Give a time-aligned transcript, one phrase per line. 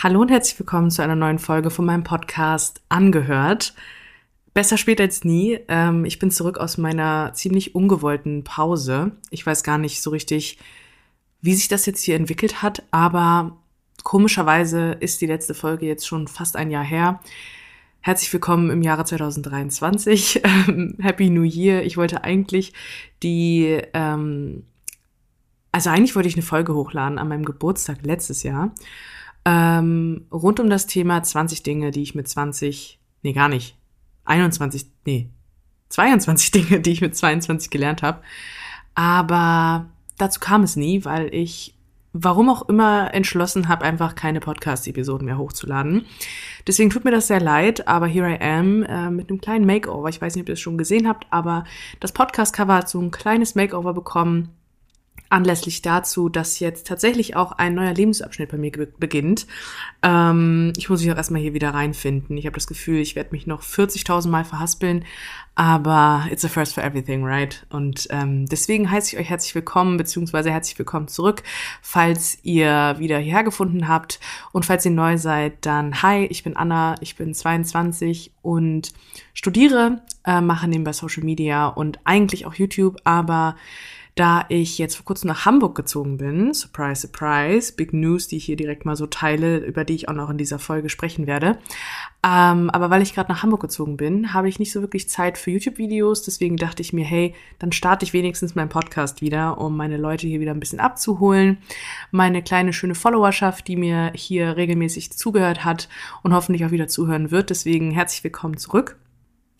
[0.00, 3.74] Hallo und herzlich willkommen zu einer neuen Folge von meinem Podcast Angehört.
[4.54, 5.58] Besser spät als nie.
[5.66, 9.10] Ähm, ich bin zurück aus meiner ziemlich ungewollten Pause.
[9.30, 10.60] Ich weiß gar nicht so richtig,
[11.40, 13.56] wie sich das jetzt hier entwickelt hat, aber
[14.04, 17.18] komischerweise ist die letzte Folge jetzt schon fast ein Jahr her.
[17.98, 20.42] Herzlich willkommen im Jahre 2023.
[21.00, 21.82] Happy New Year.
[21.82, 22.72] Ich wollte eigentlich
[23.24, 24.62] die, ähm,
[25.72, 28.70] also eigentlich wollte ich eine Folge hochladen an meinem Geburtstag letztes Jahr
[29.48, 33.78] ähm, rund um das Thema 20 Dinge, die ich mit 20, nee, gar nicht,
[34.26, 35.30] 21, nee,
[35.88, 38.20] 22 Dinge, die ich mit 22 gelernt habe.
[38.94, 39.86] Aber
[40.18, 41.74] dazu kam es nie, weil ich,
[42.12, 46.04] warum auch immer, entschlossen habe, einfach keine Podcast-Episoden mehr hochzuladen.
[46.66, 50.10] Deswegen tut mir das sehr leid, aber here I am äh, mit einem kleinen Makeover.
[50.10, 51.64] Ich weiß nicht, ob ihr es schon gesehen habt, aber
[52.00, 54.50] das Podcast-Cover hat so ein kleines Makeover bekommen
[55.30, 59.46] anlässlich dazu, dass jetzt tatsächlich auch ein neuer Lebensabschnitt bei mir beginnt.
[60.02, 62.36] Ähm, ich muss mich auch erstmal hier wieder reinfinden.
[62.36, 65.04] Ich habe das Gefühl, ich werde mich noch 40.000 Mal verhaspeln,
[65.54, 67.66] aber it's a first for everything, right?
[67.68, 71.42] Und ähm, deswegen heiße ich euch herzlich willkommen, beziehungsweise herzlich willkommen zurück,
[71.82, 74.20] falls ihr wieder hierher gefunden habt.
[74.52, 78.92] Und falls ihr neu seid, dann hi, ich bin Anna, ich bin 22 und
[79.34, 83.56] studiere, äh, mache nebenbei Social Media und eigentlich auch YouTube, aber
[84.18, 86.52] da ich jetzt vor kurzem nach Hamburg gezogen bin.
[86.52, 87.72] Surprise, surprise.
[87.72, 90.38] Big News, die ich hier direkt mal so teile, über die ich auch noch in
[90.38, 91.58] dieser Folge sprechen werde.
[92.24, 95.38] Ähm, aber weil ich gerade nach Hamburg gezogen bin, habe ich nicht so wirklich Zeit
[95.38, 96.24] für YouTube-Videos.
[96.24, 100.26] Deswegen dachte ich mir, hey, dann starte ich wenigstens meinen Podcast wieder, um meine Leute
[100.26, 101.58] hier wieder ein bisschen abzuholen.
[102.10, 105.88] Meine kleine, schöne Followerschaft, die mir hier regelmäßig zugehört hat
[106.24, 107.50] und hoffentlich auch wieder zuhören wird.
[107.50, 108.98] Deswegen herzlich willkommen zurück.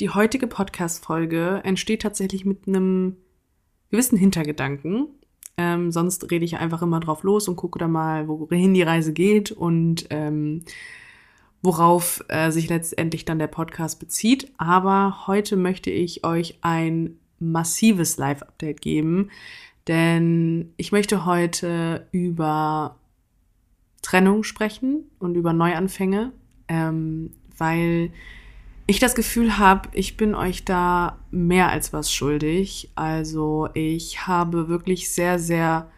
[0.00, 3.16] Die heutige Podcast-Folge entsteht tatsächlich mit einem
[3.90, 5.08] gewissen Hintergedanken.
[5.56, 9.12] Ähm, sonst rede ich einfach immer drauf los und gucke da mal, wohin die Reise
[9.12, 10.62] geht und ähm,
[11.62, 14.52] worauf äh, sich letztendlich dann der Podcast bezieht.
[14.56, 19.30] Aber heute möchte ich euch ein massives Live-Update geben,
[19.88, 22.96] denn ich möchte heute über
[24.02, 26.32] Trennung sprechen und über Neuanfänge,
[26.68, 28.12] ähm, weil
[28.88, 32.90] ich das Gefühl habe, ich bin euch da mehr als was schuldig.
[32.94, 35.90] Also ich habe wirklich sehr, sehr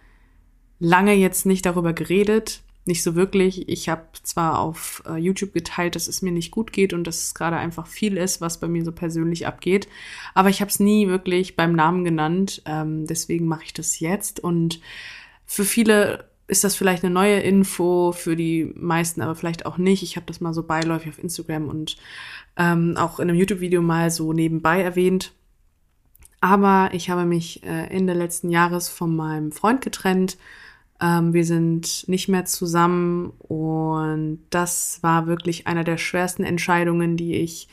[0.80, 2.62] lange jetzt nicht darüber geredet.
[2.86, 3.68] Nicht so wirklich.
[3.68, 7.22] Ich habe zwar auf äh, YouTube geteilt, dass es mir nicht gut geht und dass
[7.22, 9.86] es gerade einfach viel ist, was bei mir so persönlich abgeht.
[10.34, 12.60] Aber ich habe es nie wirklich beim Namen genannt.
[12.64, 14.40] Ähm, deswegen mache ich das jetzt.
[14.40, 14.80] Und
[15.46, 20.02] für viele ist das vielleicht eine neue Info, für die meisten aber vielleicht auch nicht.
[20.02, 21.96] Ich habe das mal so beiläufig auf Instagram und
[22.56, 25.32] ähm, auch in einem YouTube-Video mal so nebenbei erwähnt.
[26.40, 30.38] Aber ich habe mich äh, Ende letzten Jahres von meinem Freund getrennt.
[31.00, 37.36] Ähm, wir sind nicht mehr zusammen und das war wirklich einer der schwersten Entscheidungen, die
[37.36, 37.68] ich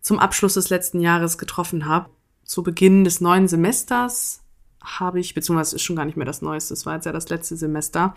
[0.00, 2.10] zum Abschluss des letzten Jahres getroffen habe.
[2.44, 4.43] Zu Beginn des neuen Semesters
[4.84, 7.28] habe ich, beziehungsweise ist schon gar nicht mehr das Neueste, es war jetzt ja das
[7.28, 8.14] letzte Semester,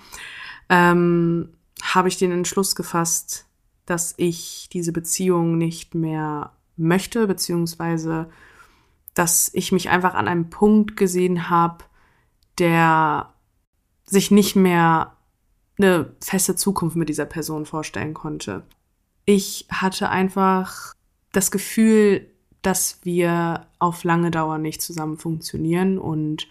[0.70, 1.50] ähm,
[1.82, 3.46] habe ich den Entschluss gefasst,
[3.86, 8.30] dass ich diese Beziehung nicht mehr möchte, beziehungsweise
[9.14, 11.86] dass ich mich einfach an einem Punkt gesehen habe,
[12.60, 13.34] der
[14.06, 15.18] sich nicht mehr
[15.80, 18.64] eine feste Zukunft mit dieser Person vorstellen konnte.
[19.26, 20.94] Ich hatte einfach
[21.32, 22.30] das Gefühl,
[22.68, 26.50] dass wir auf lange Dauer nicht zusammen funktionieren und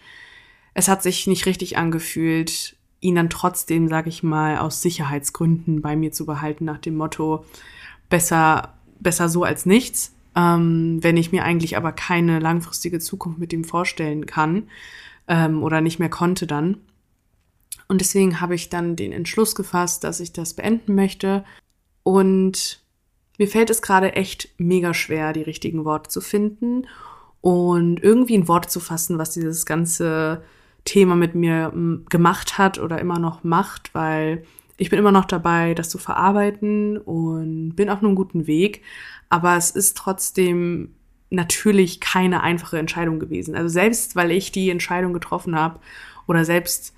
[0.73, 5.95] es hat sich nicht richtig angefühlt, ihn dann trotzdem, sag ich mal, aus Sicherheitsgründen bei
[5.95, 7.45] mir zu behalten, nach dem Motto,
[8.09, 13.53] besser, besser so als nichts, ähm, wenn ich mir eigentlich aber keine langfristige Zukunft mit
[13.53, 14.69] ihm vorstellen kann
[15.27, 16.77] ähm, oder nicht mehr konnte dann.
[17.87, 21.45] Und deswegen habe ich dann den Entschluss gefasst, dass ich das beenden möchte.
[22.01, 22.81] Und
[23.37, 26.87] mir fällt es gerade echt mega schwer, die richtigen Worte zu finden
[27.41, 30.43] und irgendwie ein Wort zu fassen, was dieses ganze
[30.85, 31.71] Thema mit mir
[32.09, 34.43] gemacht hat oder immer noch macht, weil
[34.77, 38.83] ich bin immer noch dabei, das zu verarbeiten und bin auf einem guten Weg.
[39.29, 40.93] Aber es ist trotzdem
[41.29, 43.55] natürlich keine einfache Entscheidung gewesen.
[43.55, 45.79] Also selbst weil ich die Entscheidung getroffen habe
[46.27, 46.93] oder selbst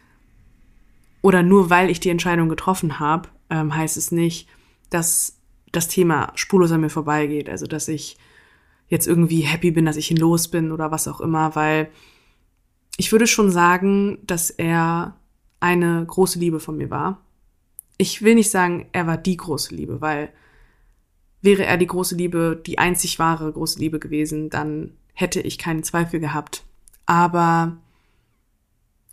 [1.22, 4.48] oder nur weil ich die Entscheidung getroffen habe, ähm, heißt es nicht,
[4.90, 5.39] dass
[5.72, 7.50] das Thema spurlos an mir vorbeigeht.
[7.50, 8.18] Also dass ich
[8.88, 11.90] jetzt irgendwie happy bin, dass ich ihn los bin oder was auch immer, weil
[12.98, 15.16] ich würde schon sagen, dass er
[15.60, 17.22] eine große Liebe von mir war.
[17.98, 20.30] Ich will nicht sagen, er war die große Liebe, weil
[21.42, 25.84] wäre er die große Liebe, die einzig wahre große Liebe gewesen, dann hätte ich keinen
[25.84, 26.64] Zweifel gehabt.
[27.06, 27.78] Aber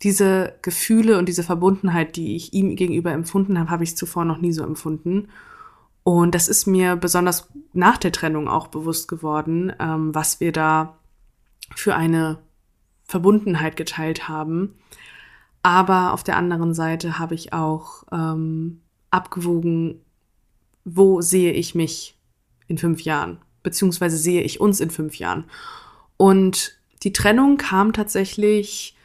[0.03, 4.39] diese Gefühle und diese Verbundenheit, die ich ihm gegenüber empfunden habe, habe ich zuvor noch
[4.39, 5.29] nie so empfunden.
[6.07, 10.97] Und das ist mir besonders nach der Trennung auch bewusst geworden, ähm, was wir da
[11.75, 12.37] für eine
[13.03, 14.75] Verbundenheit geteilt haben.
[15.63, 18.79] Aber auf der anderen Seite habe ich auch ähm,
[19.11, 19.99] abgewogen,
[20.85, 22.17] wo sehe ich mich
[22.67, 25.43] in fünf Jahren, beziehungsweise sehe ich uns in fünf Jahren.
[26.15, 28.95] Und die Trennung kam tatsächlich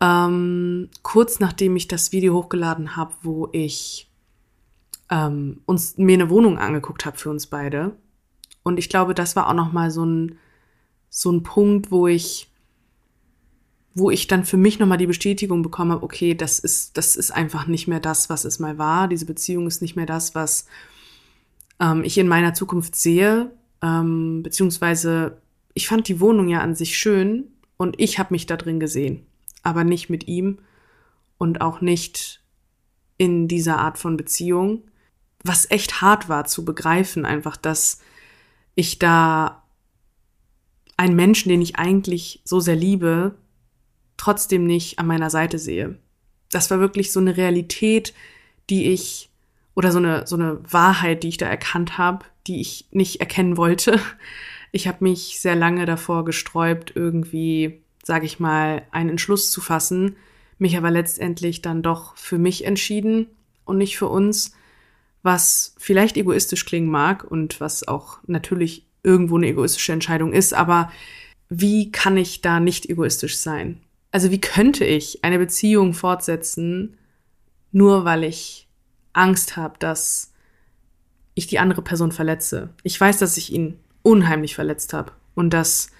[0.00, 4.09] ähm, kurz nachdem ich das Video hochgeladen habe, wo ich
[5.10, 7.92] ähm, uns mir eine Wohnung angeguckt habe für uns beide.
[8.62, 10.38] Und ich glaube, das war auch noch mal so ein
[11.08, 12.50] so ein Punkt, wo ich
[13.92, 17.16] wo ich dann für mich noch mal die Bestätigung bekommen habe, okay, das ist das
[17.16, 19.08] ist einfach nicht mehr das, was es mal war.
[19.08, 20.66] Diese Beziehung ist nicht mehr das, was
[21.80, 23.50] ähm, ich in meiner Zukunft sehe,
[23.82, 25.38] ähm, beziehungsweise
[25.74, 29.26] ich fand die Wohnung ja an sich schön und ich habe mich da drin gesehen,
[29.64, 30.58] aber nicht mit ihm
[31.38, 32.42] und auch nicht
[33.18, 34.82] in dieser Art von Beziehung,
[35.42, 38.00] was echt hart war zu begreifen, einfach, dass
[38.74, 39.62] ich da
[40.96, 43.34] einen Menschen, den ich eigentlich so sehr liebe,
[44.16, 45.98] trotzdem nicht an meiner Seite sehe.
[46.50, 48.12] Das war wirklich so eine Realität,
[48.68, 49.30] die ich
[49.74, 53.56] oder so eine so eine Wahrheit, die ich da erkannt habe, die ich nicht erkennen
[53.56, 53.98] wollte,
[54.72, 60.16] ich habe mich sehr lange davor gesträubt, irgendwie, sage ich mal, einen Entschluss zu fassen,
[60.58, 63.26] mich aber letztendlich dann doch für mich entschieden
[63.64, 64.54] und nicht für uns,
[65.22, 70.90] was vielleicht egoistisch klingen mag und was auch natürlich irgendwo eine egoistische Entscheidung ist, aber
[71.48, 73.80] wie kann ich da nicht egoistisch sein?
[74.12, 76.96] Also wie könnte ich eine Beziehung fortsetzen,
[77.72, 78.68] nur weil ich
[79.12, 80.32] Angst habe, dass
[81.34, 82.70] ich die andere Person verletze?
[82.82, 85.90] Ich weiß, dass ich ihn unheimlich verletzt habe und dass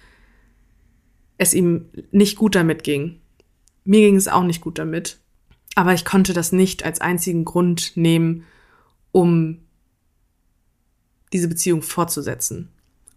[1.39, 3.21] es ihm nicht gut damit ging.
[3.85, 5.19] Mir ging es auch nicht gut damit,
[5.75, 8.45] aber ich konnte das nicht als einzigen Grund nehmen,
[9.13, 9.59] um
[11.33, 12.69] diese Beziehung fortzusetzen.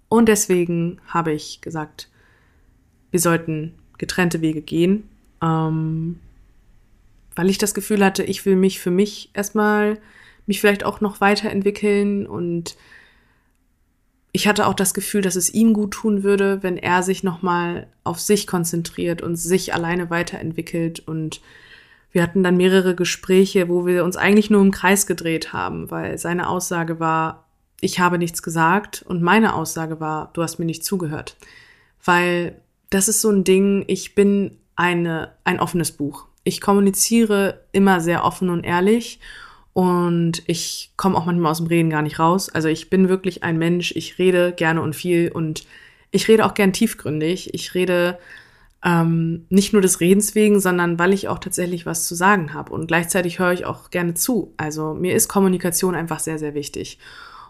[0.10, 2.10] Und deswegen habe ich gesagt,
[3.12, 5.10] wir sollten getrennte Wege gehen,
[5.42, 6.20] ähm,
[7.36, 9.98] weil ich das Gefühl hatte, ich will mich für mich erstmal
[10.46, 12.76] mich vielleicht auch noch weiterentwickeln und
[14.36, 17.88] ich hatte auch das Gefühl, dass es ihm gut tun würde, wenn er sich nochmal
[18.04, 21.08] auf sich konzentriert und sich alleine weiterentwickelt.
[21.08, 21.40] Und
[22.14, 26.18] wir hatten dann mehrere Gespräche, wo wir uns eigentlich nur im Kreis gedreht haben, weil
[26.20, 27.50] seine Aussage war,
[27.82, 31.36] ich habe nichts gesagt und meine Aussage war, du hast mir nicht zugehört.
[32.06, 32.62] Weil
[32.92, 36.28] das ist so ein Ding, ich bin eine, ein offenes Buch.
[36.44, 39.20] Ich kommuniziere immer sehr offen und ehrlich
[39.74, 42.48] und ich komme auch manchmal aus dem Reden gar nicht raus.
[42.50, 45.66] Also ich bin wirklich ein Mensch, ich rede gerne und viel und
[46.12, 47.56] ich rede auch gern tiefgründig.
[47.56, 48.20] Ich rede
[48.84, 52.74] ähm, nicht nur des Redens wegen, sondern weil ich auch tatsächlich was zu sagen habe.
[52.74, 54.54] Und gleichzeitig höre ich auch gerne zu.
[54.58, 57.00] Also mir ist Kommunikation einfach sehr, sehr wichtig.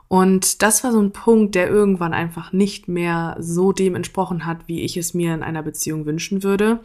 [0.08, 4.68] Und das war so ein Punkt, der irgendwann einfach nicht mehr so dem entsprochen hat,
[4.68, 6.82] wie ich es mir in einer Beziehung wünschen würde.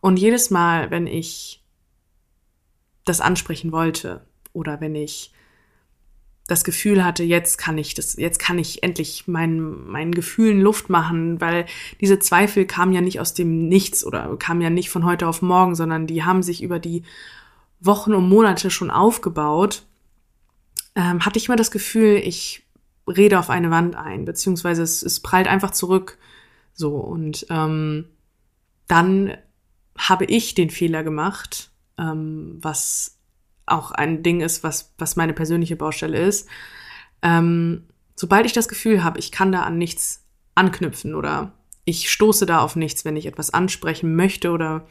[0.00, 1.64] Und jedes Mal, wenn ich
[3.04, 5.32] das ansprechen wollte, oder wenn ich
[6.50, 10.90] das Gefühl hatte, jetzt kann ich das, jetzt kann ich endlich meinen, meinen Gefühlen Luft
[10.90, 11.66] machen, weil
[12.00, 15.42] diese Zweifel kamen ja nicht aus dem Nichts oder kamen ja nicht von heute auf
[15.42, 17.04] morgen, sondern die haben sich über die
[17.78, 19.86] Wochen und Monate schon aufgebaut,
[20.96, 22.66] ähm, hatte ich immer das Gefühl, ich
[23.06, 26.18] rede auf eine Wand ein, beziehungsweise es, es prallt einfach zurück.
[26.74, 28.06] So, und ähm,
[28.88, 29.36] dann
[29.96, 33.19] habe ich den Fehler gemacht, ähm, was
[33.70, 36.48] auch ein Ding ist, was, was meine persönliche Baustelle ist.
[37.22, 37.84] Ähm,
[38.16, 40.24] sobald ich das Gefühl habe, ich kann da an nichts
[40.54, 41.52] anknüpfen oder
[41.84, 44.86] ich stoße da auf nichts, wenn ich etwas ansprechen möchte oder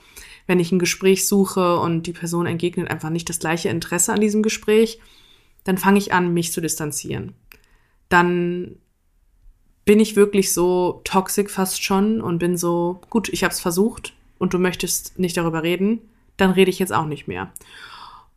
[0.47, 4.21] wenn ich ein Gespräch suche und die Person entgegnet einfach nicht das gleiche Interesse an
[4.21, 4.99] diesem Gespräch,
[5.63, 7.33] dann fange ich an, mich zu distanzieren.
[8.09, 8.77] Dann
[9.85, 14.13] bin ich wirklich so toxisch fast schon und bin so, gut, ich habe es versucht
[14.39, 15.99] und du möchtest nicht darüber reden,
[16.37, 17.51] dann rede ich jetzt auch nicht mehr.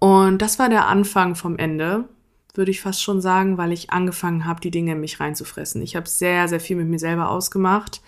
[0.03, 2.09] Und das war der Anfang vom Ende,
[2.55, 5.81] würde ich fast schon sagen, weil ich angefangen habe, die Dinge in mich reinzufressen.
[5.81, 8.03] Ich habe sehr, sehr viel mit mir selber ausgemacht.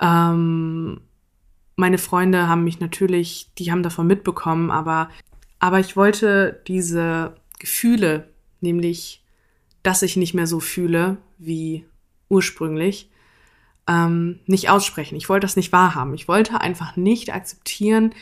[0.00, 1.02] Ähm,
[1.76, 5.10] meine Freunde haben mich natürlich, die haben davon mitbekommen, aber,
[5.58, 8.30] aber ich wollte diese Gefühle,
[8.62, 9.22] nämlich,
[9.82, 11.84] dass ich nicht mehr so fühle wie
[12.30, 13.10] ursprünglich,
[13.86, 15.16] ähm, nicht aussprechen.
[15.16, 16.14] Ich wollte das nicht wahrhaben.
[16.14, 18.14] Ich wollte einfach nicht akzeptieren,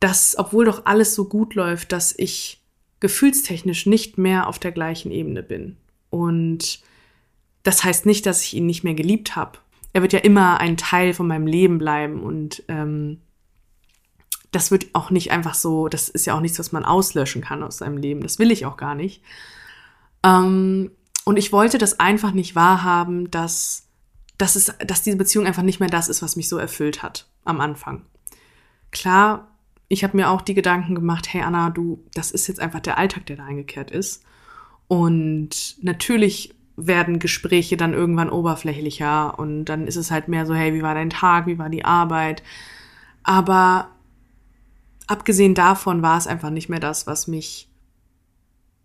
[0.00, 2.62] dass, obwohl doch alles so gut läuft, dass ich
[3.00, 5.76] gefühlstechnisch nicht mehr auf der gleichen Ebene bin.
[6.10, 6.80] Und
[7.62, 9.58] das heißt nicht, dass ich ihn nicht mehr geliebt habe.
[9.92, 13.20] Er wird ja immer ein Teil von meinem Leben bleiben und ähm,
[14.52, 17.62] das wird auch nicht einfach so, das ist ja auch nichts, was man auslöschen kann
[17.62, 18.22] aus seinem Leben.
[18.22, 19.22] Das will ich auch gar nicht.
[20.22, 20.90] Ähm,
[21.24, 23.88] und ich wollte das einfach nicht wahrhaben, dass,
[24.38, 27.28] dass, es, dass diese Beziehung einfach nicht mehr das ist, was mich so erfüllt hat
[27.44, 28.02] am Anfang.
[28.92, 29.55] Klar,
[29.88, 32.98] ich habe mir auch die Gedanken gemacht, hey Anna, du, das ist jetzt einfach der
[32.98, 34.24] Alltag, der da eingekehrt ist.
[34.88, 40.74] Und natürlich werden Gespräche dann irgendwann oberflächlicher und dann ist es halt mehr so, hey,
[40.74, 42.42] wie war dein Tag, wie war die Arbeit?
[43.22, 43.88] Aber
[45.06, 47.68] abgesehen davon war es einfach nicht mehr das, was mich,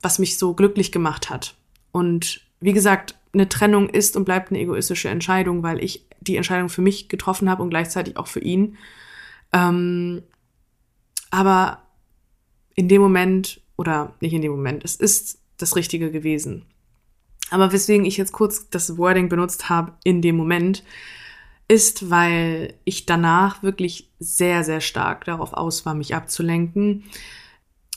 [0.02, 1.56] was mich so glücklich gemacht hat.
[1.92, 6.70] Und wie gesagt, eine Trennung ist und bleibt eine egoistische Entscheidung, weil ich die Entscheidung
[6.70, 8.78] für mich getroffen habe und gleichzeitig auch für ihn.
[9.52, 10.24] Ähm,
[11.32, 11.82] aber
[12.76, 16.66] in dem Moment, oder nicht in dem Moment, es ist das Richtige gewesen.
[17.50, 20.84] Aber weswegen ich jetzt kurz das Wording benutzt habe in dem Moment,
[21.68, 27.06] ist, weil ich danach wirklich sehr, sehr stark darauf aus war, mich abzulenken.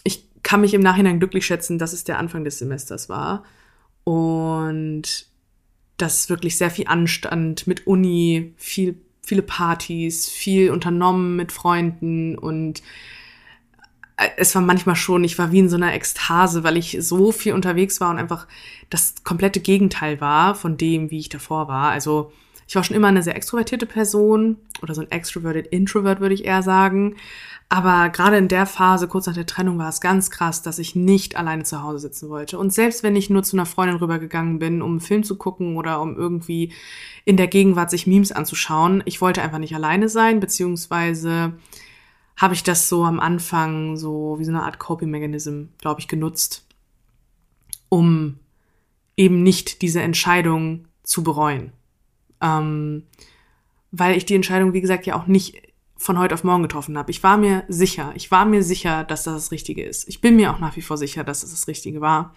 [0.05, 3.43] Ich kann mich im Nachhinein glücklich schätzen, dass es der Anfang des Semesters war
[4.05, 5.27] und
[5.97, 12.83] dass wirklich sehr viel Anstand mit Uni, viel, viele Partys, viel unternommen mit Freunden und
[14.37, 17.53] es war manchmal schon, ich war wie in so einer Ekstase, weil ich so viel
[17.53, 18.47] unterwegs war und einfach
[18.91, 21.91] das komplette Gegenteil war von dem, wie ich davor war.
[21.91, 22.33] Also
[22.67, 26.45] ich war schon immer eine sehr extrovertierte Person oder so ein extroverted Introvert, würde ich
[26.45, 27.17] eher sagen.
[27.69, 30.95] Aber gerade in der Phase, kurz nach der Trennung, war es ganz krass, dass ich
[30.95, 32.59] nicht alleine zu Hause sitzen wollte.
[32.59, 35.77] Und selbst wenn ich nur zu einer Freundin rübergegangen bin, um einen Film zu gucken
[35.77, 36.73] oder um irgendwie
[37.25, 41.55] in der Gegenwart sich Memes anzuschauen, ich wollte einfach nicht alleine sein, beziehungsweise
[42.37, 46.67] habe ich das so am Anfang so wie so eine Art Coping-Mechanism, glaube ich, genutzt,
[47.89, 48.39] um
[49.17, 51.73] eben nicht diese Entscheidung zu bereuen.
[52.41, 53.05] Ähm,
[53.93, 55.63] weil ich die Entscheidung, wie gesagt, ja auch nicht
[55.97, 57.11] von heute auf morgen getroffen habe.
[57.11, 60.09] Ich war mir sicher, ich war mir sicher, dass das das Richtige ist.
[60.09, 62.35] Ich bin mir auch nach wie vor sicher, dass das das Richtige war.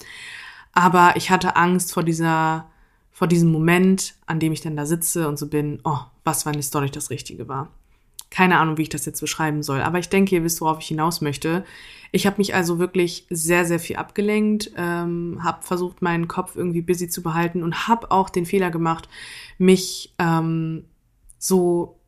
[0.74, 2.70] Aber ich hatte Angst vor dieser,
[3.12, 6.60] vor diesem Moment, an dem ich dann da sitze und so bin, oh, was, wenn
[6.60, 7.72] es doch nicht das Richtige war.
[8.30, 9.82] Keine Ahnung, wie ich das jetzt beschreiben soll.
[9.82, 11.64] Aber ich denke, ihr wisst, worauf ich hinaus möchte.
[12.12, 16.82] Ich habe mich also wirklich sehr, sehr viel abgelenkt, ähm, habe versucht, meinen Kopf irgendwie
[16.82, 19.10] busy zu behalten und habe auch den Fehler gemacht,
[19.58, 20.86] mich ähm,
[21.38, 22.00] so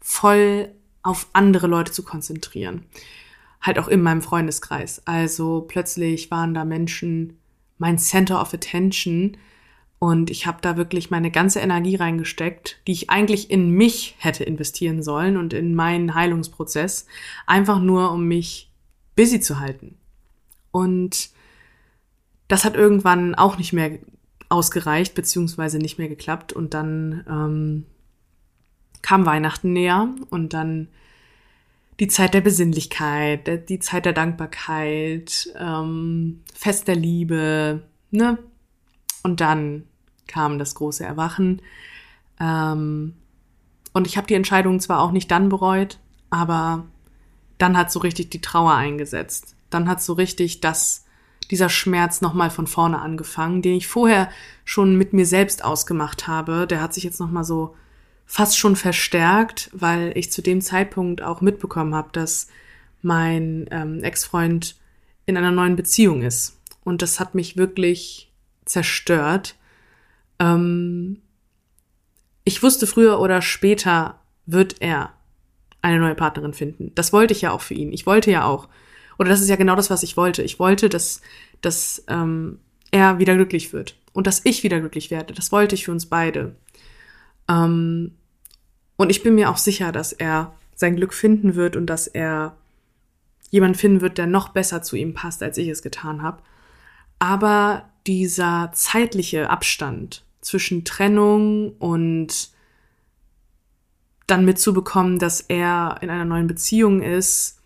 [0.00, 2.86] voll auf andere Leute zu konzentrieren.
[3.60, 5.02] Halt auch in meinem Freundeskreis.
[5.06, 7.38] Also plötzlich waren da Menschen
[7.78, 9.36] mein Center of Attention
[9.98, 14.44] und ich habe da wirklich meine ganze Energie reingesteckt, die ich eigentlich in mich hätte
[14.44, 17.06] investieren sollen und in meinen Heilungsprozess,
[17.46, 18.70] einfach nur um mich
[19.16, 19.96] busy zu halten.
[20.70, 21.30] Und
[22.46, 23.98] das hat irgendwann auch nicht mehr
[24.48, 26.52] ausgereicht, beziehungsweise nicht mehr geklappt.
[26.52, 27.86] Und dann ähm,
[29.02, 30.88] kam Weihnachten näher und dann
[31.98, 38.38] die Zeit der Besinnlichkeit, die Zeit der Dankbarkeit, ähm, Fest der Liebe, ne?
[39.28, 39.84] Und dann
[40.26, 41.60] kam das große Erwachen.
[42.40, 43.12] Ähm,
[43.92, 45.98] und ich habe die Entscheidung zwar auch nicht dann bereut,
[46.30, 46.86] aber
[47.58, 49.54] dann hat so richtig die Trauer eingesetzt.
[49.68, 51.04] Dann hat so richtig das,
[51.50, 54.30] dieser Schmerz nochmal von vorne angefangen, den ich vorher
[54.64, 56.66] schon mit mir selbst ausgemacht habe.
[56.66, 57.74] Der hat sich jetzt nochmal so
[58.24, 62.48] fast schon verstärkt, weil ich zu dem Zeitpunkt auch mitbekommen habe, dass
[63.02, 64.76] mein ähm, Ex-Freund
[65.26, 66.58] in einer neuen Beziehung ist.
[66.82, 68.27] Und das hat mich wirklich
[68.68, 69.56] zerstört.
[70.38, 71.18] Ähm,
[72.44, 75.12] ich wusste früher oder später wird er
[75.82, 76.92] eine neue Partnerin finden.
[76.94, 77.92] Das wollte ich ja auch für ihn.
[77.92, 78.68] Ich wollte ja auch,
[79.18, 80.42] oder das ist ja genau das, was ich wollte.
[80.42, 81.20] Ich wollte, dass,
[81.60, 82.58] dass ähm,
[82.90, 85.34] er wieder glücklich wird und dass ich wieder glücklich werde.
[85.34, 86.56] Das wollte ich für uns beide.
[87.48, 88.12] Ähm,
[88.96, 92.56] und ich bin mir auch sicher, dass er sein Glück finden wird und dass er
[93.50, 96.42] jemand finden wird, der noch besser zu ihm passt, als ich es getan habe.
[97.18, 102.50] Aber dieser zeitliche Abstand zwischen Trennung und
[104.26, 107.60] dann mitzubekommen, dass er in einer neuen Beziehung ist,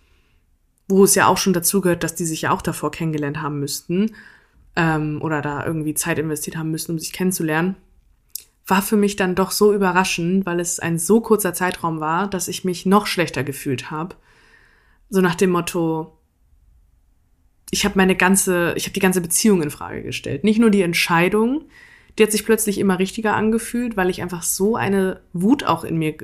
[0.88, 3.58] wo es ja auch schon dazu gehört, dass die sich ja auch davor kennengelernt haben
[3.60, 4.14] müssten
[4.76, 7.76] ähm, oder da irgendwie Zeit investiert haben müssen, um sich kennenzulernen,
[8.66, 12.48] war für mich dann doch so überraschend, weil es ein so kurzer Zeitraum war, dass
[12.48, 14.16] ich mich noch schlechter gefühlt habe.
[15.10, 16.16] So nach dem Motto,
[17.74, 20.44] ich habe meine ganze, ich habe die ganze Beziehung in Frage gestellt.
[20.44, 21.64] Nicht nur die Entscheidung,
[22.16, 25.96] die hat sich plötzlich immer richtiger angefühlt, weil ich einfach so eine Wut auch in
[25.96, 26.14] mir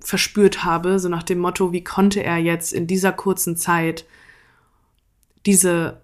[0.00, 4.04] verspürt habe, so nach dem Motto, wie konnte er jetzt in dieser kurzen Zeit
[5.46, 6.02] diese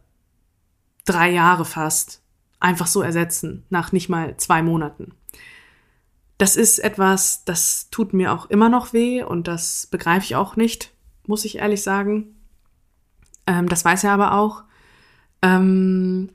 [1.04, 2.22] drei Jahre fast
[2.60, 5.12] einfach so ersetzen, nach nicht mal zwei Monaten.
[6.38, 10.56] Das ist etwas, das tut mir auch immer noch weh und das begreife ich auch
[10.56, 10.94] nicht,
[11.26, 12.39] muss ich ehrlich sagen.
[13.50, 14.62] Ähm, das weiß er aber auch.
[15.42, 16.30] Ähm,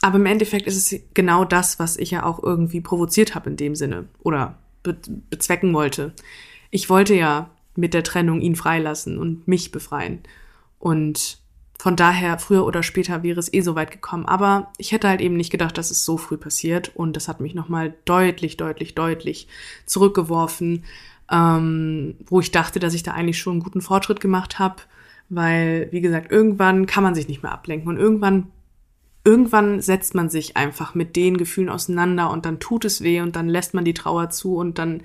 [0.00, 3.56] aber im Endeffekt ist es genau das, was ich ja auch irgendwie provoziert habe in
[3.56, 4.96] dem Sinne oder be
[5.30, 6.14] bezwecken wollte.
[6.70, 10.20] Ich wollte ja mit der Trennung ihn freilassen und mich befreien.
[10.78, 11.38] Und
[11.78, 14.24] von daher, früher oder später wäre es eh so weit gekommen.
[14.24, 16.96] Aber ich hätte halt eben nicht gedacht, dass es so früh passiert.
[16.96, 19.46] Und das hat mich nochmal deutlich, deutlich, deutlich
[19.84, 20.84] zurückgeworfen,
[21.30, 24.76] ähm, wo ich dachte, dass ich da eigentlich schon einen guten Fortschritt gemacht habe.
[25.34, 27.88] Weil, wie gesagt, irgendwann kann man sich nicht mehr ablenken.
[27.88, 28.48] Und irgendwann
[29.24, 33.36] irgendwann setzt man sich einfach mit den Gefühlen auseinander und dann tut es weh und
[33.36, 35.02] dann lässt man die Trauer zu und dann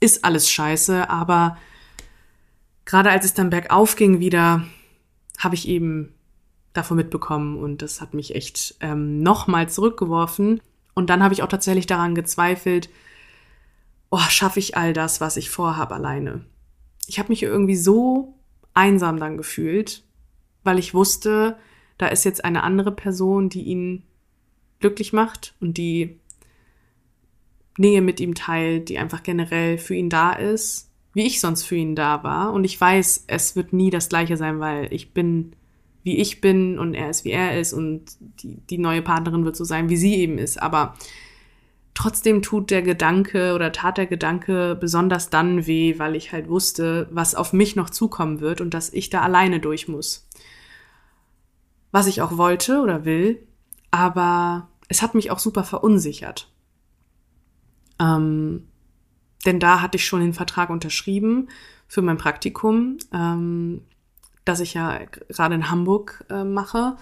[0.00, 1.08] ist alles scheiße.
[1.08, 1.56] Aber
[2.84, 4.64] gerade als es dann bergauf ging wieder,
[5.38, 6.14] habe ich eben
[6.72, 10.60] davon mitbekommen und das hat mich echt ähm, nochmal zurückgeworfen.
[10.94, 12.88] Und dann habe ich auch tatsächlich daran gezweifelt,
[14.10, 16.44] oh, schaffe ich all das, was ich vorhabe alleine.
[17.06, 18.33] Ich habe mich irgendwie so
[18.74, 20.04] einsam dann gefühlt,
[20.64, 21.56] weil ich wusste,
[21.98, 24.02] da ist jetzt eine andere Person, die ihn
[24.80, 26.18] glücklich macht und die
[27.78, 31.76] Nähe mit ihm teilt, die einfach generell für ihn da ist, wie ich sonst für
[31.76, 32.52] ihn da war.
[32.52, 35.54] Und ich weiß, es wird nie das gleiche sein, weil ich bin,
[36.02, 39.56] wie ich bin und er ist, wie er ist und die, die neue Partnerin wird
[39.56, 40.60] so sein, wie sie eben ist.
[40.60, 40.94] Aber
[41.94, 47.08] trotzdem tut der Gedanke oder tat der Gedanke besonders dann weh, weil ich halt wusste,
[47.10, 50.28] was auf mich noch zukommen wird und dass ich da alleine durch muss
[51.94, 53.46] was ich auch wollte oder will,
[53.92, 56.52] aber es hat mich auch super verunsichert.
[58.00, 58.66] Ähm,
[59.46, 61.50] denn da hatte ich schon den Vertrag unterschrieben
[61.86, 63.82] für mein Praktikum, ähm,
[64.44, 66.96] das ich ja gerade in Hamburg äh, mache.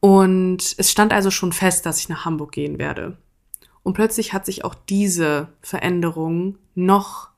[0.00, 3.18] Und es stand also schon fest, dass ich nach Hamburg gehen werde.
[3.84, 7.28] Und plötzlich hat sich auch diese Veränderung noch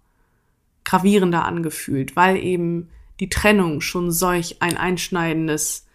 [0.85, 2.89] gravierender angefühlt, weil eben
[3.21, 5.87] die Trennung schon solch ein einschneidendes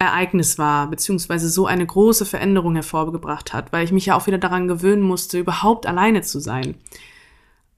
[0.00, 4.38] Ereignis war, beziehungsweise so eine große Veränderung hervorgebracht hat, weil ich mich ja auch wieder
[4.38, 6.74] daran gewöhnen musste, überhaupt alleine zu sein.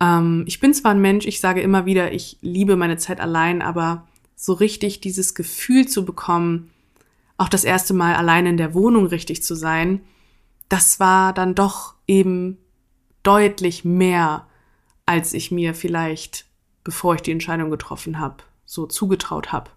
[0.01, 3.63] Ähm, ich bin zwar ein Mensch, ich sage immer wieder, ich liebe meine Zeit allein,
[3.63, 6.71] aber so richtig dieses Gefühl zu bekommen,
[7.37, 10.01] auch das erste Mal allein in der Wohnung richtig zu sein,
[10.71, 12.57] das war dann doch eben
[13.23, 14.47] deutlich mehr,
[15.05, 16.47] als ich mir vielleicht,
[16.85, 19.71] bevor ich die Entscheidung getroffen habe, so zugetraut habe.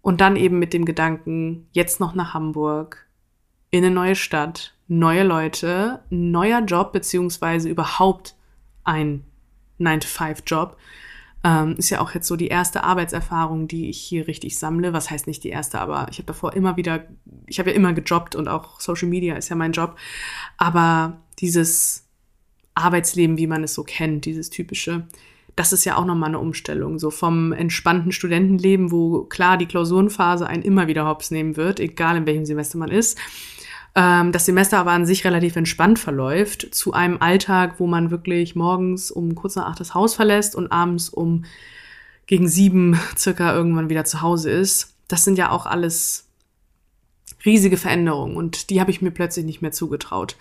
[0.00, 3.06] Und dann eben mit dem Gedanken, jetzt noch nach Hamburg,
[3.70, 8.36] in eine neue Stadt, neue Leute, neuer Job, beziehungsweise überhaupt
[8.84, 9.24] ein
[9.78, 10.76] 9-to-5-Job.
[11.42, 14.92] Ähm, ist ja auch jetzt so die erste Arbeitserfahrung, die ich hier richtig sammle.
[14.92, 17.04] Was heißt nicht die erste, aber ich habe davor immer wieder,
[17.46, 19.96] ich habe ja immer gejobbt und auch Social Media ist ja mein Job.
[20.58, 22.06] Aber dieses
[22.74, 25.06] Arbeitsleben, wie man es so kennt, dieses typische,
[25.56, 26.98] das ist ja auch nochmal eine Umstellung.
[26.98, 32.16] So vom entspannten Studentenleben, wo klar die Klausurenphase einen immer wieder hops nehmen wird, egal
[32.16, 33.18] in welchem Semester man ist.
[33.94, 38.54] Ähm, das Semester aber an sich relativ entspannt verläuft, zu einem Alltag, wo man wirklich
[38.54, 41.44] morgens um kurz nach acht das Haus verlässt und abends um
[42.26, 44.94] gegen sieben circa irgendwann wieder zu Hause ist.
[45.08, 46.28] Das sind ja auch alles
[47.44, 50.36] riesige Veränderungen und die habe ich mir plötzlich nicht mehr zugetraut,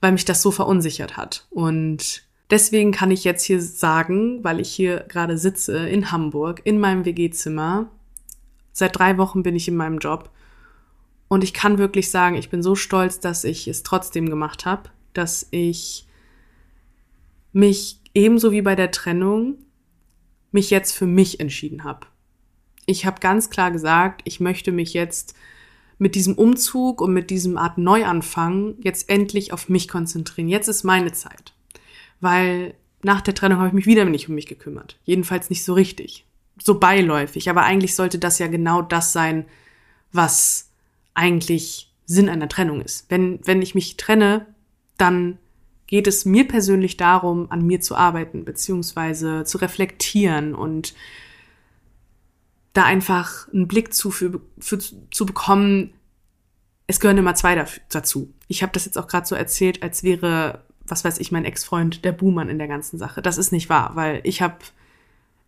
[0.00, 1.46] weil mich das so verunsichert hat.
[1.50, 6.80] Und Deswegen kann ich jetzt hier sagen, weil ich hier gerade sitze in Hamburg in
[6.80, 7.90] meinem WG-Zimmer.
[8.72, 10.30] Seit drei Wochen bin ich in meinem Job.
[11.28, 14.90] Und ich kann wirklich sagen, ich bin so stolz, dass ich es trotzdem gemacht habe,
[15.12, 16.06] dass ich
[17.52, 19.58] mich ebenso wie bei der Trennung
[20.50, 22.06] mich jetzt für mich entschieden habe.
[22.86, 25.34] Ich habe ganz klar gesagt, ich möchte mich jetzt
[25.98, 30.48] mit diesem Umzug und mit diesem Art Neuanfang jetzt endlich auf mich konzentrieren.
[30.48, 31.52] Jetzt ist meine Zeit
[32.20, 34.98] weil nach der Trennung habe ich mich wieder nicht um mich gekümmert.
[35.04, 36.26] Jedenfalls nicht so richtig.
[36.62, 37.48] So beiläufig.
[37.48, 39.46] Aber eigentlich sollte das ja genau das sein,
[40.12, 40.67] was
[41.18, 43.10] eigentlich Sinn einer Trennung ist.
[43.10, 44.46] Wenn, wenn ich mich trenne,
[44.96, 45.38] dann
[45.86, 50.94] geht es mir persönlich darum, an mir zu arbeiten, beziehungsweise zu reflektieren und
[52.72, 55.92] da einfach einen Blick zu, für, für, zu bekommen,
[56.86, 58.32] es gehören immer zwei dazu.
[58.46, 62.04] Ich habe das jetzt auch gerade so erzählt, als wäre was weiß ich, mein Ex-Freund
[62.04, 63.22] der Buhmann in der ganzen Sache.
[63.22, 64.56] Das ist nicht wahr, weil ich habe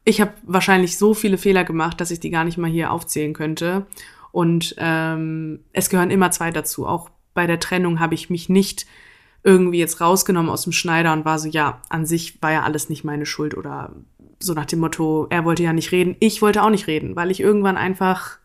[0.05, 3.35] ich habe wahrscheinlich so viele Fehler gemacht, dass ich die gar nicht mal hier aufzählen
[3.35, 3.87] könnte.
[4.33, 6.87] Und ähm, es gehören immer zwei dazu.
[6.87, 8.87] Auch bei der Trennung habe ich mich nicht
[9.43, 12.89] irgendwie jetzt rausgenommen aus dem Schneider und war so, ja, an sich war ja alles
[12.89, 13.95] nicht meine Schuld oder
[14.39, 17.31] so nach dem Motto, er wollte ja nicht reden, ich wollte auch nicht reden, weil
[17.31, 18.39] ich irgendwann einfach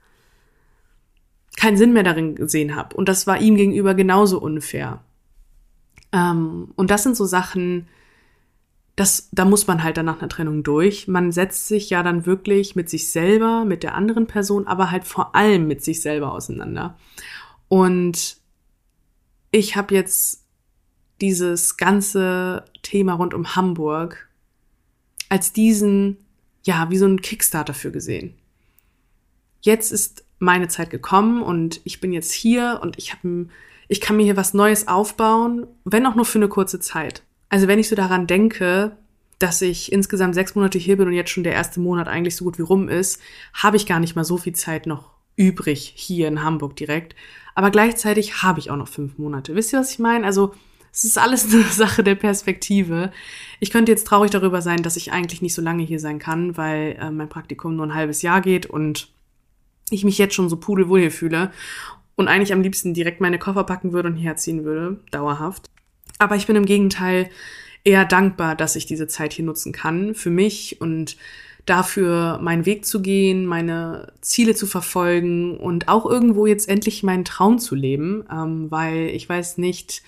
[1.57, 2.95] keinen Sinn mehr darin gesehen habe.
[2.95, 5.01] Und das war ihm gegenüber genauso unfair.
[6.11, 7.87] Ähm, und das sind so Sachen,
[8.95, 11.07] das, da muss man halt dann nach einer Trennung durch.
[11.07, 15.03] Man setzt sich ja dann wirklich mit sich selber, mit der anderen Person, aber halt
[15.03, 16.97] vor allem mit sich selber auseinander.
[17.67, 18.37] Und
[19.51, 20.45] ich habe jetzt
[21.21, 24.29] dieses ganze Thema rund um Hamburg
[25.27, 26.17] als diesen,
[26.63, 28.35] ja, wie so ein Kickstarter für gesehen.
[29.61, 33.47] Jetzt ist meine Zeit gekommen und ich bin jetzt hier und ich habe
[33.87, 37.23] ich kann mir hier was Neues aufbauen, wenn auch nur für eine kurze Zeit.
[37.55, 38.97] Also wenn ich so daran denke,
[39.39, 42.43] dass ich insgesamt sechs Monate hier bin und jetzt schon der erste Monat eigentlich so
[42.43, 43.21] gut wie rum ist,
[43.53, 47.15] habe ich gar nicht mal so viel Zeit noch übrig hier in Hamburg direkt.
[47.53, 49.55] Aber gleichzeitig habe ich auch noch fünf Monate.
[49.55, 50.25] Wisst ihr, was ich meine?
[50.25, 50.53] Also
[50.91, 53.13] es ist alles eine Sache der Perspektive.
[53.61, 56.57] Ich könnte jetzt traurig darüber sein, dass ich eigentlich nicht so lange hier sein kann,
[56.57, 59.13] weil äh, mein Praktikum nur ein halbes Jahr geht und
[59.91, 61.53] ich mich jetzt schon so pudelwohl hier fühle
[62.17, 65.69] und eigentlich am liebsten direkt meine Koffer packen würde und herziehen würde, dauerhaft.
[66.17, 67.29] Aber ich bin im Gegenteil
[67.83, 71.17] eher dankbar, dass ich diese Zeit hier nutzen kann für mich und
[71.65, 77.25] dafür meinen Weg zu gehen, meine Ziele zu verfolgen und auch irgendwo jetzt endlich meinen
[77.25, 80.03] Traum zu leben, ähm, weil ich weiß nicht,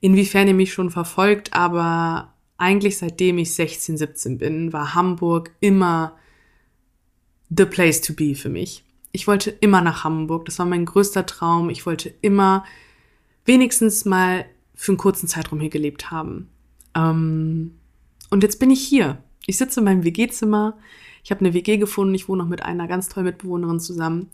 [0.00, 6.16] inwiefern ihr mich schon verfolgt, aber eigentlich seitdem ich 16, 17 bin, war Hamburg immer
[7.50, 8.84] the place to be für mich.
[9.12, 11.70] Ich wollte immer nach Hamburg, das war mein größter Traum.
[11.70, 12.64] Ich wollte immer
[13.44, 16.48] wenigstens mal für einen kurzen Zeitraum hier gelebt haben.
[16.94, 17.78] Ähm,
[18.30, 19.22] und jetzt bin ich hier.
[19.46, 20.76] Ich sitze in meinem WG-Zimmer.
[21.22, 22.14] Ich habe eine WG gefunden.
[22.14, 24.30] Ich wohne noch mit einer ganz tollen Mitbewohnerin zusammen.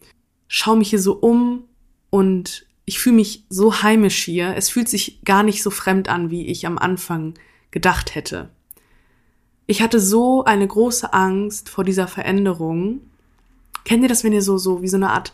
[0.48, 1.64] Schau mich hier so um
[2.11, 4.57] und ich fühle mich so heimisch hier.
[4.57, 7.35] Es fühlt sich gar nicht so fremd an, wie ich am Anfang
[7.70, 8.50] gedacht hätte.
[9.66, 13.03] Ich hatte so eine große Angst vor dieser Veränderung.
[13.85, 15.33] Kennt ihr das, wenn ihr so, so wie so eine Art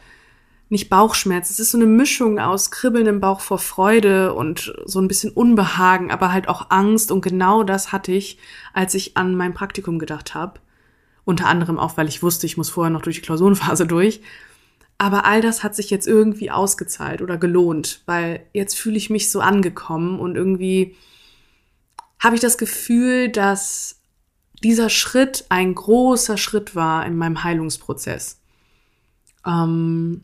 [0.69, 1.51] nicht Bauchschmerz.
[1.51, 5.31] Es ist so eine Mischung aus Kribbeln im Bauch vor Freude und so ein bisschen
[5.31, 7.13] Unbehagen, aber halt auch Angst.
[7.13, 8.39] Und genau das hatte ich,
[8.73, 10.61] als ich an mein Praktikum gedacht habe.
[11.25, 14.21] Unter anderem auch, weil ich wusste, ich muss vorher noch durch die Klausurenphase durch.
[14.99, 19.31] Aber all das hat sich jetzt irgendwie ausgezahlt oder gelohnt, weil jetzt fühle ich mich
[19.31, 20.97] so angekommen und irgendwie
[22.19, 24.01] habe ich das Gefühl, dass
[24.65, 28.41] dieser Schritt ein großer Schritt war in meinem Heilungsprozess.
[29.47, 30.23] Ähm,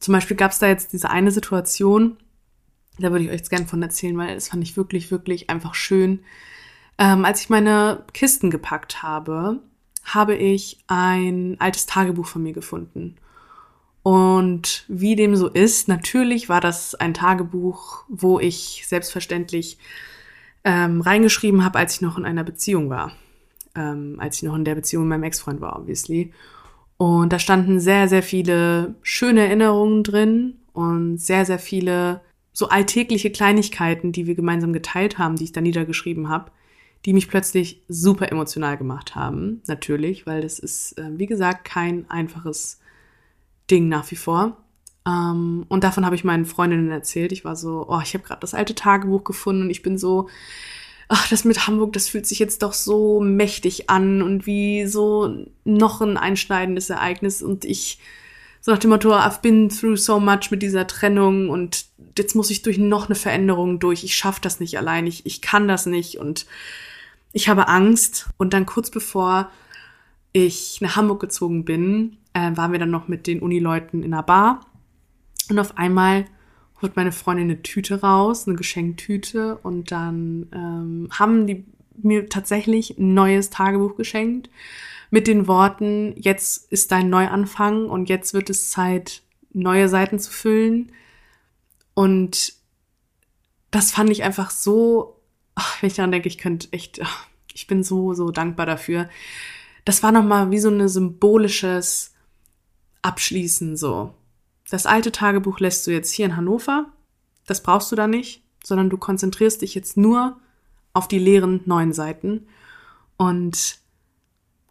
[0.00, 2.16] zum Beispiel gab es da jetzt diese eine Situation,
[2.98, 5.74] da würde ich euch jetzt gerne von erzählen, weil das fand ich wirklich, wirklich einfach
[5.74, 6.20] schön.
[6.98, 9.60] Ähm, als ich meine Kisten gepackt habe,
[10.04, 13.16] habe ich ein altes Tagebuch von mir gefunden.
[14.02, 19.78] Und wie dem so ist, natürlich war das ein Tagebuch, wo ich selbstverständlich
[20.64, 23.12] ähm, reingeschrieben habe, als ich noch in einer Beziehung war.
[23.74, 26.32] Ähm, als ich noch in der Beziehung mit meinem Ex-Freund war, obviously.
[27.00, 32.20] Und da standen sehr, sehr viele schöne Erinnerungen drin und sehr, sehr viele
[32.52, 36.50] so alltägliche Kleinigkeiten, die wir gemeinsam geteilt haben, die ich da niedergeschrieben habe,
[37.06, 39.62] die mich plötzlich super emotional gemacht haben.
[39.66, 42.80] Natürlich, weil das ist, äh, wie gesagt, kein einfaches
[43.70, 44.58] Ding nach wie vor.
[45.06, 47.32] Ähm, und davon habe ich meinen Freundinnen erzählt.
[47.32, 50.28] Ich war so, oh, ich habe gerade das alte Tagebuch gefunden und ich bin so
[51.12, 55.44] ach, das mit Hamburg, das fühlt sich jetzt doch so mächtig an und wie so
[55.64, 57.98] noch ein einschneidendes Ereignis und ich
[58.60, 62.50] so nach dem Motto, I've been through so much mit dieser Trennung und jetzt muss
[62.50, 64.04] ich durch noch eine Veränderung durch.
[64.04, 66.46] Ich schaffe das nicht allein, ich, ich kann das nicht und
[67.32, 68.28] ich habe Angst.
[68.36, 69.50] Und dann kurz bevor
[70.32, 74.22] ich nach Hamburg gezogen bin, äh, waren wir dann noch mit den Unileuten in einer
[74.22, 74.66] Bar
[75.48, 76.26] und auf einmal
[76.82, 81.64] holt meine Freundin eine Tüte raus, eine Geschenktüte und dann ähm, haben die
[82.02, 84.48] mir tatsächlich ein neues Tagebuch geschenkt
[85.10, 90.30] mit den Worten, jetzt ist dein Neuanfang und jetzt wird es Zeit, neue Seiten zu
[90.30, 90.92] füllen.
[91.94, 92.54] Und
[93.72, 95.20] das fand ich einfach so,
[95.56, 99.08] ach, wenn ich daran denke, ich könnte echt, ach, ich bin so, so dankbar dafür.
[99.84, 102.14] Das war nochmal wie so ein symbolisches
[103.02, 104.14] Abschließen so.
[104.70, 106.86] Das alte Tagebuch lässt du jetzt hier in Hannover.
[107.46, 110.38] Das brauchst du da nicht, sondern du konzentrierst dich jetzt nur
[110.92, 112.46] auf die leeren neuen Seiten.
[113.16, 113.78] Und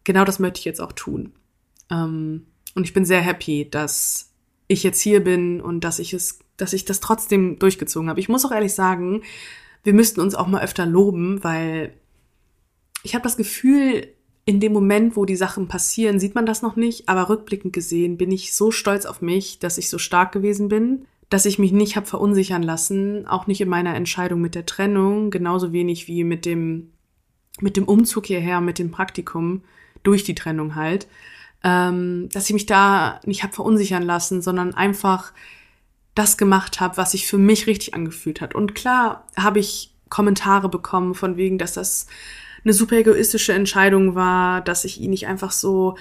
[0.04, 1.34] genau das möchte ich jetzt auch tun.
[1.90, 4.32] Ähm, und ich bin sehr happy, dass
[4.68, 8.20] ich jetzt hier bin und dass ich es, dass ich das trotzdem durchgezogen habe.
[8.20, 9.22] Ich muss auch ehrlich sagen,
[9.82, 11.94] wir müssten uns auch mal öfter loben, weil
[13.02, 14.08] ich habe das Gefühl,
[14.50, 18.16] in dem Moment, wo die Sachen passieren, sieht man das noch nicht, aber rückblickend gesehen
[18.16, 21.70] bin ich so stolz auf mich, dass ich so stark gewesen bin, dass ich mich
[21.70, 26.24] nicht habe verunsichern lassen, auch nicht in meiner Entscheidung mit der Trennung, genauso wenig wie
[26.24, 26.90] mit dem
[27.60, 29.62] mit dem Umzug hierher, mit dem Praktikum
[30.02, 31.06] durch die Trennung halt,
[31.62, 35.32] ähm, dass ich mich da nicht habe verunsichern lassen, sondern einfach
[36.16, 38.56] das gemacht habe, was sich für mich richtig angefühlt hat.
[38.56, 42.08] Und klar habe ich Kommentare bekommen von wegen, dass das
[42.64, 45.96] eine super egoistische Entscheidung war, dass ich ihn nicht einfach so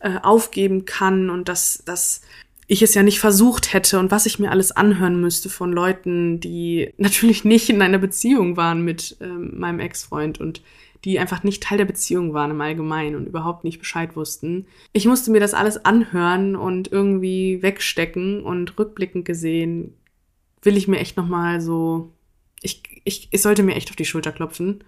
[0.00, 2.22] äh, aufgeben kann und dass, dass
[2.66, 6.40] ich es ja nicht versucht hätte und was ich mir alles anhören müsste von Leuten,
[6.40, 10.62] die natürlich nicht in einer Beziehung waren mit ähm, meinem Ex-Freund und
[11.04, 14.66] die einfach nicht Teil der Beziehung waren im Allgemeinen und überhaupt nicht Bescheid wussten.
[14.92, 19.94] Ich musste mir das alles anhören und irgendwie wegstecken und rückblickend gesehen
[20.62, 22.12] will ich mir echt nochmal so,
[22.60, 24.84] ich, ich, ich sollte mir echt auf die Schulter klopfen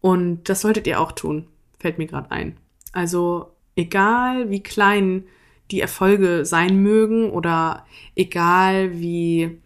[0.00, 1.46] und das solltet ihr auch tun,
[1.78, 2.56] fällt mir gerade ein.
[2.92, 5.24] Also egal wie klein
[5.70, 9.60] die Erfolge sein mögen oder egal wie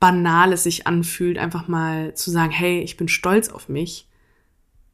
[0.00, 4.08] banal es sich anfühlt, einfach mal zu sagen, hey, ich bin stolz auf mich,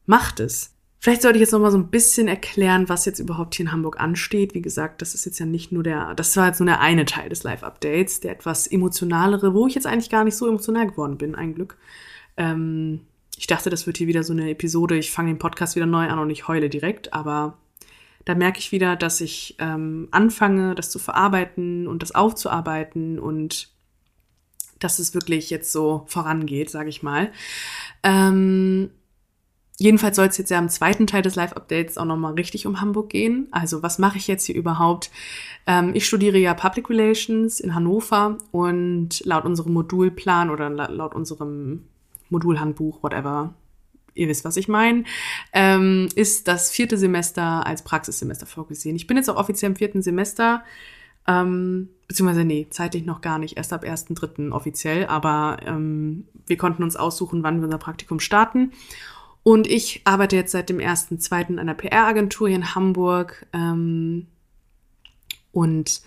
[0.05, 0.73] macht es.
[0.99, 3.73] Vielleicht sollte ich jetzt noch mal so ein bisschen erklären, was jetzt überhaupt hier in
[3.73, 4.53] Hamburg ansteht.
[4.53, 7.03] Wie gesagt, das ist jetzt ja nicht nur der, das war jetzt nur der eine
[7.03, 11.17] Teil des Live-Updates, der etwas emotionalere, wo ich jetzt eigentlich gar nicht so emotional geworden
[11.17, 11.77] bin, ein Glück.
[12.37, 13.01] Ähm,
[13.43, 16.07] ich dachte, das wird hier wieder so eine Episode, ich fange den Podcast wieder neu
[16.07, 17.57] an und ich heule direkt, aber
[18.23, 23.67] da merke ich wieder, dass ich ähm, anfange, das zu verarbeiten und das aufzuarbeiten und
[24.79, 27.33] dass es wirklich jetzt so vorangeht, sage ich mal.
[28.01, 28.91] Ähm,
[29.77, 33.09] jedenfalls soll es jetzt ja im zweiten Teil des Live-Updates auch nochmal richtig um Hamburg
[33.09, 33.49] gehen.
[33.51, 35.11] Also was mache ich jetzt hier überhaupt?
[35.67, 41.89] Ähm, ich studiere ja Public Relations in Hannover und laut unserem Modulplan oder laut unserem
[42.33, 43.53] Modulhandbuch, whatever,
[44.15, 45.05] ihr wisst, was ich meine,
[45.53, 48.95] ähm, ist das vierte Semester als Praxissemester vorgesehen.
[48.95, 50.63] Ich bin jetzt auch offiziell im vierten Semester,
[51.27, 54.51] ähm, beziehungsweise nee, zeitlich noch gar nicht, erst ab 1.3.
[54.51, 58.71] offiziell, aber ähm, wir konnten uns aussuchen, wann wir unser Praktikum starten.
[59.43, 61.49] Und ich arbeite jetzt seit dem 1.2.
[61.49, 64.27] in einer PR-Agentur hier in Hamburg ähm,
[65.51, 66.01] und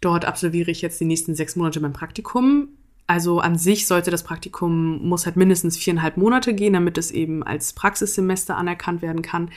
[0.00, 2.68] dort absolviere ich jetzt die nächsten sechs Monate mein Praktikum
[3.06, 7.42] also an sich sollte das Praktikum, muss halt mindestens viereinhalb Monate gehen, damit es eben
[7.42, 9.50] als Praxissemester anerkannt werden kann.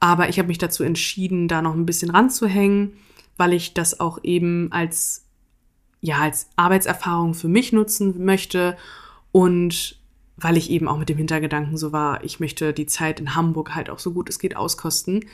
[0.00, 2.92] Aber ich habe mich dazu entschieden, da noch ein bisschen ranzuhängen,
[3.36, 5.24] weil ich das auch eben als,
[6.00, 8.76] ja, als Arbeitserfahrung für mich nutzen möchte
[9.30, 9.98] und
[10.36, 13.74] weil ich eben auch mit dem Hintergedanken so war, ich möchte die Zeit in Hamburg
[13.74, 15.24] halt auch so gut es geht auskosten.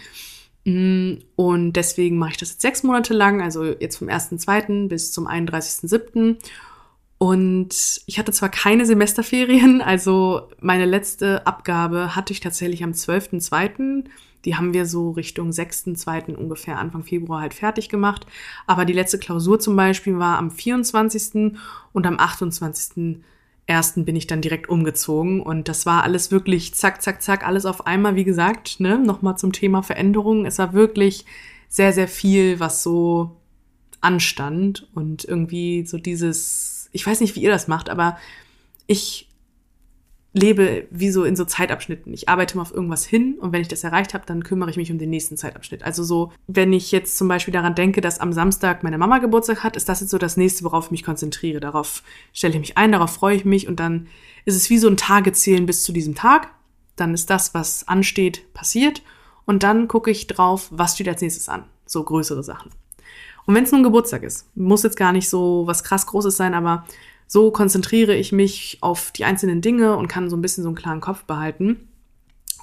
[0.64, 4.88] Mm, und deswegen mache ich das jetzt sechs Monate lang, also jetzt vom 1.2.
[4.88, 6.36] bis zum 31.7.
[7.18, 14.04] Und ich hatte zwar keine Semesterferien, also meine letzte Abgabe hatte ich tatsächlich am 12.02.
[14.44, 16.36] Die haben wir so Richtung 6.02.
[16.36, 18.24] ungefähr Anfang Februar halt fertig gemacht.
[18.68, 21.56] Aber die letzte Klausur zum Beispiel war am 24.
[21.92, 23.18] und am 28.
[23.66, 27.66] Ersten bin ich dann direkt umgezogen und das war alles wirklich zack, zack, zack, alles
[27.66, 30.46] auf einmal, wie gesagt, ne, nochmal zum Thema Veränderungen.
[30.46, 31.26] Es war wirklich
[31.68, 33.36] sehr, sehr viel, was so
[34.00, 38.18] anstand und irgendwie so dieses ich weiß nicht, wie ihr das macht, aber
[38.86, 39.28] ich
[40.32, 42.12] lebe wie so in so Zeitabschnitten.
[42.12, 44.76] Ich arbeite mal auf irgendwas hin und wenn ich das erreicht habe, dann kümmere ich
[44.76, 45.82] mich um den nächsten Zeitabschnitt.
[45.82, 49.64] Also so, wenn ich jetzt zum Beispiel daran denke, dass am Samstag meine Mama Geburtstag
[49.64, 51.60] hat, ist das jetzt so das nächste, worauf ich mich konzentriere.
[51.60, 54.08] Darauf stelle ich mich ein, darauf freue ich mich und dann
[54.44, 56.50] ist es wie so ein Tagezählen bis zu diesem Tag.
[56.96, 59.02] Dann ist das, was ansteht, passiert
[59.46, 61.64] und dann gucke ich drauf, was steht als nächstes an.
[61.86, 62.70] So größere Sachen.
[63.48, 66.52] Und wenn es nun Geburtstag ist, muss jetzt gar nicht so was krass Großes sein,
[66.52, 66.84] aber
[67.26, 70.76] so konzentriere ich mich auf die einzelnen Dinge und kann so ein bisschen so einen
[70.76, 71.88] klaren Kopf behalten.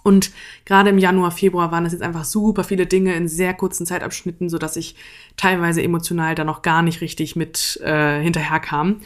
[0.04, 0.30] Und
[0.63, 4.48] gerade im Januar, Februar waren es jetzt einfach super viele Dinge in sehr kurzen Zeitabschnitten,
[4.48, 4.95] so dass ich
[5.38, 8.98] teilweise emotional da noch gar nicht richtig mit äh, hinterherkam.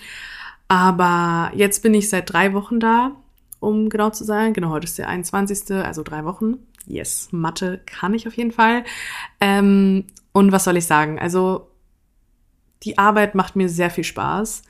[0.68, 3.14] Aber jetzt bin ich seit drei Wochen da,
[3.62, 4.52] um genau zu sein.
[4.52, 6.58] Genau, heute ist der 21., also drei Wochen.
[6.90, 8.84] Yes, Mathe kann ich auf jeden Fall.
[9.40, 11.20] Ähm, und was soll ich sagen?
[11.20, 11.70] Also
[12.84, 14.64] die Arbeit macht mir sehr viel Spaß.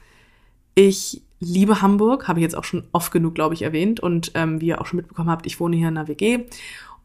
[0.76, 4.00] Ich liebe Hamburg, habe ich jetzt auch schon oft genug, glaube ich, erwähnt.
[4.00, 6.46] Und ähm, wie ihr auch schon mitbekommen habt, ich wohne hier in einer WG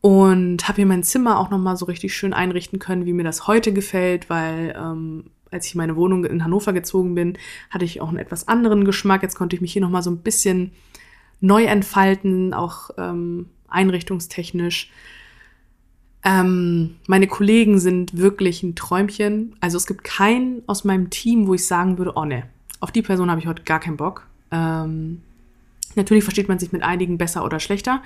[0.00, 3.46] und habe hier mein Zimmer auch nochmal so richtig schön einrichten können, wie mir das
[3.46, 7.38] heute gefällt, weil ähm, als ich meine Wohnung in Hannover gezogen bin,
[7.70, 9.22] hatte ich auch einen etwas anderen Geschmack.
[9.22, 10.72] Jetzt konnte ich mich hier nochmal so ein bisschen
[11.40, 14.90] neu entfalten, auch ähm, einrichtungstechnisch.
[16.24, 19.56] Ähm, meine Kollegen sind wirklich ein Träumchen.
[19.60, 22.44] Also es gibt keinen aus meinem Team, wo ich sagen würde, oh ne,
[22.80, 24.26] auf die Person habe ich heute gar keinen Bock.
[24.50, 25.20] Ähm,
[25.96, 28.02] natürlich versteht man sich mit einigen besser oder schlechter,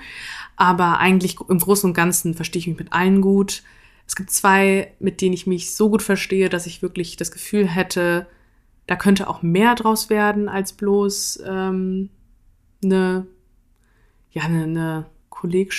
[0.57, 3.63] aber eigentlich im Großen und Ganzen verstehe ich mich mit allen gut.
[4.05, 7.67] Es gibt zwei, mit denen ich mich so gut verstehe, dass ich wirklich das Gefühl
[7.67, 8.27] hätte,
[8.87, 12.09] da könnte auch mehr draus werden als bloß ähm,
[12.83, 13.27] eine,
[14.31, 15.05] ja, eine, eine
[15.39, 15.73] Kolleg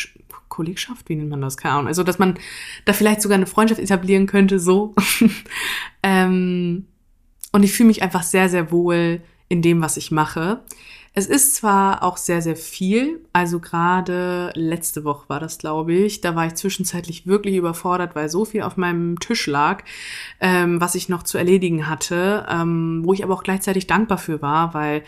[0.49, 1.57] Kollegschaft, wie nennt man das?
[1.57, 1.87] Keine Ahnung.
[1.88, 2.38] Also, dass man
[2.85, 4.94] da vielleicht sogar eine Freundschaft etablieren könnte, so.
[6.03, 6.87] ähm,
[7.53, 10.62] und ich fühle mich einfach sehr, sehr wohl in dem, was ich mache.
[11.12, 16.20] Es ist zwar auch sehr, sehr viel, also gerade letzte Woche war das, glaube ich,
[16.20, 19.83] da war ich zwischenzeitlich wirklich überfordert, weil so viel auf meinem Tisch lag,
[20.40, 24.40] ähm, was ich noch zu erledigen hatte, ähm, wo ich aber auch gleichzeitig dankbar für
[24.40, 25.03] war, weil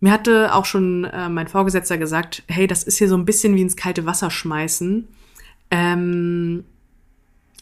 [0.00, 3.54] mir hatte auch schon äh, mein Vorgesetzter gesagt, hey, das ist hier so ein bisschen
[3.54, 5.08] wie ins kalte Wasser schmeißen,
[5.70, 6.64] ähm,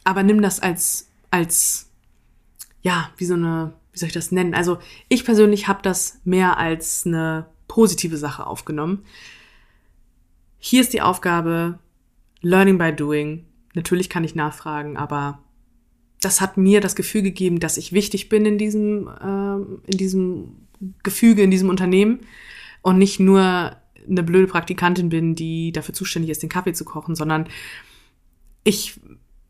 [0.04, 1.90] aber nimm das als, als,
[2.82, 4.54] ja, wie so eine, wie soll ich das nennen?
[4.54, 9.02] Also ich persönlich habe das mehr als eine positive Sache aufgenommen.
[10.58, 11.78] Hier ist die Aufgabe,
[12.42, 13.44] Learning by Doing.
[13.74, 15.40] Natürlich kann ich nachfragen, aber
[16.20, 20.65] das hat mir das Gefühl gegeben, dass ich wichtig bin in diesem, äh, in diesem
[21.02, 22.20] Gefüge, in diesem Unternehmen
[22.82, 23.76] und nicht nur
[24.08, 27.48] eine blöde Praktikantin bin, die dafür zuständig ist, den Kaffee zu kochen, sondern
[28.64, 29.00] ich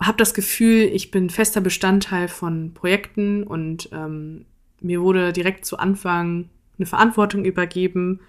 [0.00, 4.44] habe das Gefühl, ich bin fester Bestandteil von Projekten und ähm,
[4.80, 8.20] mir wurde direkt zu Anfang eine Verantwortung übergeben.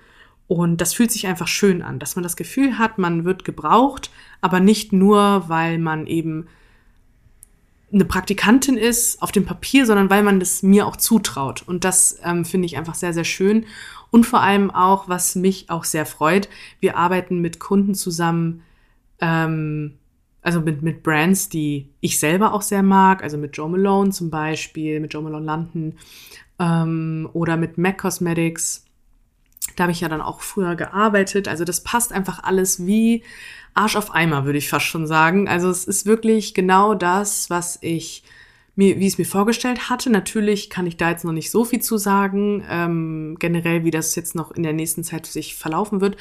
[0.48, 4.12] Und das fühlt sich einfach schön an, dass man das Gefühl hat, man wird gebraucht,
[4.40, 6.48] aber nicht nur, weil man eben
[7.92, 11.64] eine Praktikantin ist auf dem Papier, sondern weil man das mir auch zutraut.
[11.66, 13.66] Und das ähm, finde ich einfach sehr, sehr schön.
[14.12, 18.64] Und vor allem auch, was mich auch sehr freut, wir arbeiten mit Kunden zusammen,
[19.20, 19.94] ähm,
[20.42, 24.30] also mit, mit Brands, die ich selber auch sehr mag, also mit Joe Malone zum
[24.30, 25.94] Beispiel, mit Joe Malone London
[26.60, 28.87] ähm, oder mit MAC Cosmetics.
[29.78, 31.48] Da habe ich ja dann auch früher gearbeitet.
[31.48, 33.24] Also das passt einfach alles wie
[33.76, 35.48] Arsch auf Eimer, würde ich fast schon sagen.
[35.48, 38.24] Also es ist wirklich genau das, was ich
[38.76, 40.10] mir, wie es mir vorgestellt hatte.
[40.10, 44.16] Natürlich kann ich da jetzt noch nicht so viel zu sagen, ähm, generell, wie das
[44.16, 46.18] jetzt noch in der nächsten Zeit sich verlaufen wird,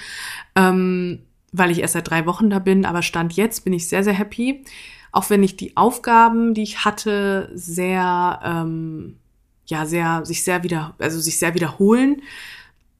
[0.54, 2.84] ähm, weil ich erst seit drei Wochen da bin.
[2.84, 4.64] Aber Stand jetzt bin ich sehr, sehr happy.
[5.12, 9.16] Auch wenn ich die Aufgaben, die ich hatte, sehr ähm,
[9.66, 12.22] ja sehr sich sehr wieder also sich sehr wiederholen.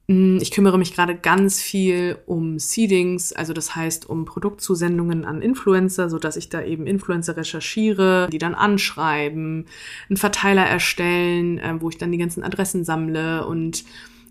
[0.08, 5.42] Mm, ich kümmere mich gerade ganz viel um Seedings, also das heißt um Produktzusendungen an
[5.42, 9.66] Influencer, so dass ich da eben Influencer recherchiere, die dann anschreiben,
[10.08, 13.84] einen Verteiler erstellen, äh, wo ich dann die ganzen Adressen sammle und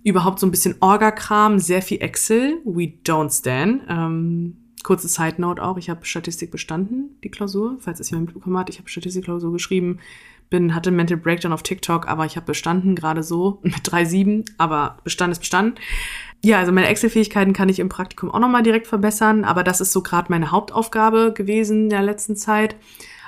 [0.03, 2.61] überhaupt so ein bisschen Orga-Kram, sehr viel Excel.
[2.63, 3.81] We don't stand.
[3.89, 8.57] Ähm, kurze Side Note auch, ich habe Statistik bestanden, die Klausur, falls es jemand mitbekommen
[8.57, 8.69] hat.
[8.69, 9.99] Ich habe Statistikklausur geschrieben
[10.49, 14.97] bin, hatte Mental Breakdown auf TikTok, aber ich habe bestanden, gerade so mit 3,7, aber
[15.03, 15.79] Bestand ist Bestand.
[16.43, 19.91] Ja, also meine Excel-Fähigkeiten kann ich im Praktikum auch nochmal direkt verbessern, aber das ist
[19.91, 22.75] so gerade meine Hauptaufgabe gewesen in der letzten Zeit.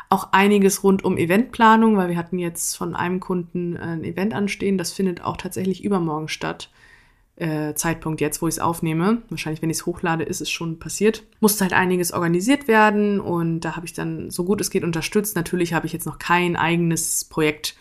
[0.10, 4.78] Auch einiges rund um Eventplanung, weil wir hatten jetzt von einem Kunden ein Event anstehen,
[4.78, 6.70] das findet auch tatsächlich übermorgen statt
[7.38, 9.22] äh, Zeitpunkt jetzt, wo ich es aufnehme.
[9.30, 11.24] Wahrscheinlich, wenn ich es hochlade, ist es schon passiert.
[11.40, 15.36] Musste halt einiges organisiert werden und da habe ich dann so gut es geht unterstützt.
[15.36, 17.76] Natürlich habe ich jetzt noch kein eigenes Projekt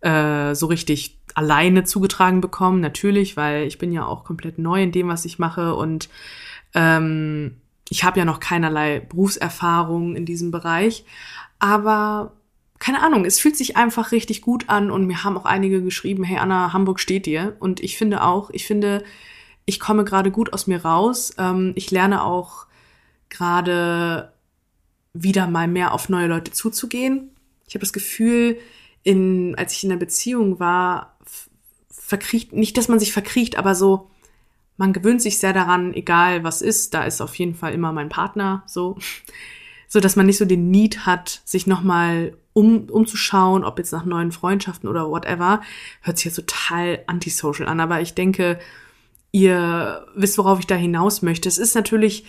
[0.00, 2.80] äh, so richtig alleine zugetragen bekommen.
[2.80, 6.08] Natürlich, weil ich bin ja auch komplett neu in dem, was ich mache und
[6.74, 7.56] ähm,
[7.88, 11.04] ich habe ja noch keinerlei Berufserfahrung in diesem Bereich.
[11.58, 12.32] Aber
[12.80, 16.24] keine Ahnung, es fühlt sich einfach richtig gut an und mir haben auch einige geschrieben,
[16.24, 17.54] hey Anna, Hamburg steht dir.
[17.60, 19.04] Und ich finde auch, ich finde,
[19.66, 21.34] ich komme gerade gut aus mir raus.
[21.36, 22.66] Ähm, ich lerne auch
[23.28, 24.32] gerade
[25.12, 27.30] wieder mal mehr auf neue Leute zuzugehen.
[27.68, 28.56] Ich habe das Gefühl,
[29.02, 31.18] in, als ich in einer Beziehung war,
[31.90, 34.10] verkriecht, nicht, dass man sich verkriecht, aber so,
[34.78, 38.08] man gewöhnt sich sehr daran, egal was ist, da ist auf jeden Fall immer mein
[38.08, 38.96] Partner, so
[39.88, 44.04] so dass man nicht so den Need hat, sich nochmal um, umzuschauen, ob jetzt nach
[44.04, 45.60] neuen Freundschaften oder whatever.
[46.02, 48.58] Hört sich jetzt total antisocial an, aber ich denke,
[49.32, 51.48] ihr wisst, worauf ich da hinaus möchte.
[51.48, 52.24] Es ist natürlich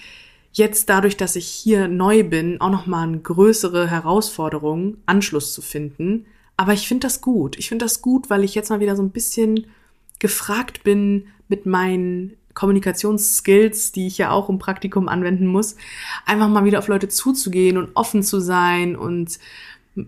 [0.54, 6.26] jetzt dadurch, dass ich hier neu bin, auch nochmal eine größere Herausforderung, Anschluss zu finden.
[6.58, 7.58] Aber ich finde das gut.
[7.58, 9.68] Ich finde das gut, weil ich jetzt mal wieder so ein bisschen
[10.20, 15.76] gefragt bin mit meinen Kommunikationsskills, die ich ja auch im Praktikum anwenden muss,
[16.26, 19.40] einfach mal wieder auf Leute zuzugehen und offen zu sein und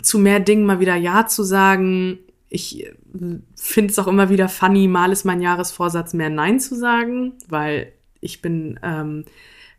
[0.01, 2.19] zu mehr Dingen mal wieder Ja zu sagen.
[2.49, 2.87] Ich
[3.55, 7.91] finde es auch immer wieder funny, mal ist mein Jahresvorsatz, mehr Nein zu sagen, weil
[8.21, 9.25] ich bin, ähm,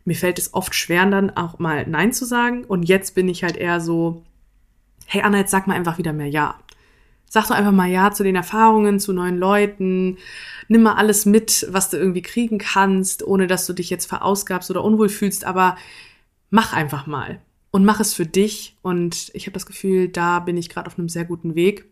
[0.03, 2.63] mir fällt es oft schwer, dann auch mal Nein zu sagen.
[2.65, 4.23] Und jetzt bin ich halt eher so,
[5.05, 6.59] hey Anna, jetzt sag mal einfach wieder mehr Ja.
[7.27, 10.17] Sag doch einfach mal Ja zu den Erfahrungen, zu neuen Leuten.
[10.67, 14.69] Nimm mal alles mit, was du irgendwie kriegen kannst, ohne dass du dich jetzt verausgabst
[14.69, 15.75] oder unwohl fühlst, aber
[16.49, 17.39] mach einfach mal
[17.75, 18.77] und mach es für dich.
[18.83, 21.83] Und ich habe das Gefühl, da bin ich gerade auf einem sehr guten Weg.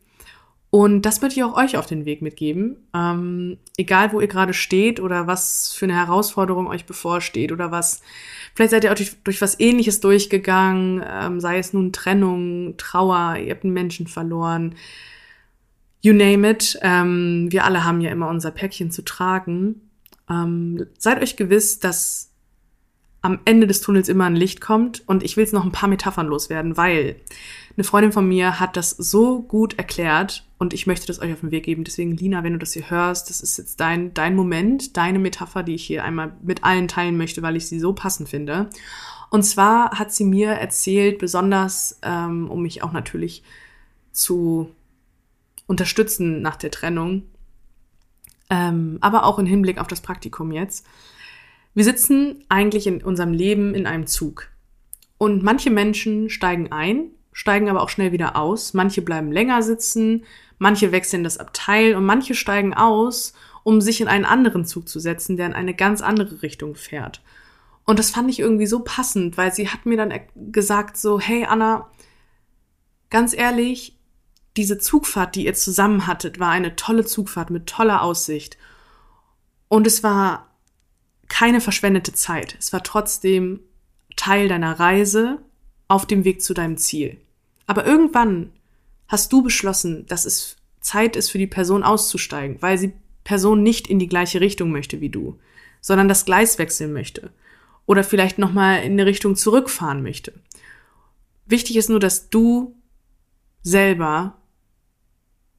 [0.70, 2.78] Und das möchte ich auch euch auf den Weg mitgeben.
[2.94, 8.02] Ähm, egal, wo ihr gerade steht oder was für eine Herausforderung euch bevorsteht oder was,
[8.56, 13.36] vielleicht seid ihr auch durch, durch was ähnliches durchgegangen, ähm, sei es nun Trennung, Trauer,
[13.36, 14.76] ihr habt einen Menschen verloren,
[16.00, 16.80] you name it.
[16.82, 19.82] Ähm, wir alle haben ja immer unser Päckchen zu tragen.
[20.30, 22.33] Ähm, seid euch gewiss, dass
[23.24, 25.88] am Ende des Tunnels immer ein Licht kommt und ich will jetzt noch ein paar
[25.88, 27.16] Metaphern loswerden, weil
[27.76, 31.40] eine Freundin von mir hat das so gut erklärt und ich möchte das euch auf
[31.40, 31.86] den Weg geben.
[31.86, 35.64] Deswegen, Lina, wenn du das hier hörst, das ist jetzt dein, dein Moment, deine Metapher,
[35.64, 38.70] die ich hier einmal mit allen teilen möchte, weil ich sie so passend finde.
[39.30, 43.42] Und zwar hat sie mir erzählt, besonders ähm, um mich auch natürlich
[44.12, 44.70] zu
[45.66, 47.24] unterstützen nach der Trennung,
[48.50, 50.86] ähm, aber auch im Hinblick auf das Praktikum jetzt,
[51.74, 54.50] wir sitzen eigentlich in unserem Leben in einem Zug.
[55.18, 58.74] Und manche Menschen steigen ein, steigen aber auch schnell wieder aus.
[58.74, 60.26] Manche bleiben länger sitzen,
[60.58, 65.00] manche wechseln das Abteil und manche steigen aus, um sich in einen anderen Zug zu
[65.00, 67.22] setzen, der in eine ganz andere Richtung fährt.
[67.86, 71.46] Und das fand ich irgendwie so passend, weil sie hat mir dann gesagt so, hey
[71.46, 71.90] Anna,
[73.10, 73.98] ganz ehrlich,
[74.56, 78.58] diese Zugfahrt, die ihr zusammen hattet, war eine tolle Zugfahrt mit toller Aussicht.
[79.68, 80.53] Und es war
[81.34, 82.56] keine verschwendete Zeit.
[82.60, 83.60] Es war trotzdem
[84.16, 85.40] Teil deiner Reise
[85.88, 87.18] auf dem Weg zu deinem Ziel.
[87.66, 88.52] Aber irgendwann
[89.08, 93.88] hast du beschlossen, dass es Zeit ist für die Person auszusteigen, weil sie Person nicht
[93.88, 95.40] in die gleiche Richtung möchte wie du,
[95.82, 97.32] sondern das Gleis wechseln möchte
[97.88, 100.34] oder vielleicht noch mal in eine Richtung zurückfahren möchte.
[101.48, 102.76] Wichtig ist nur, dass du
[103.64, 104.38] selber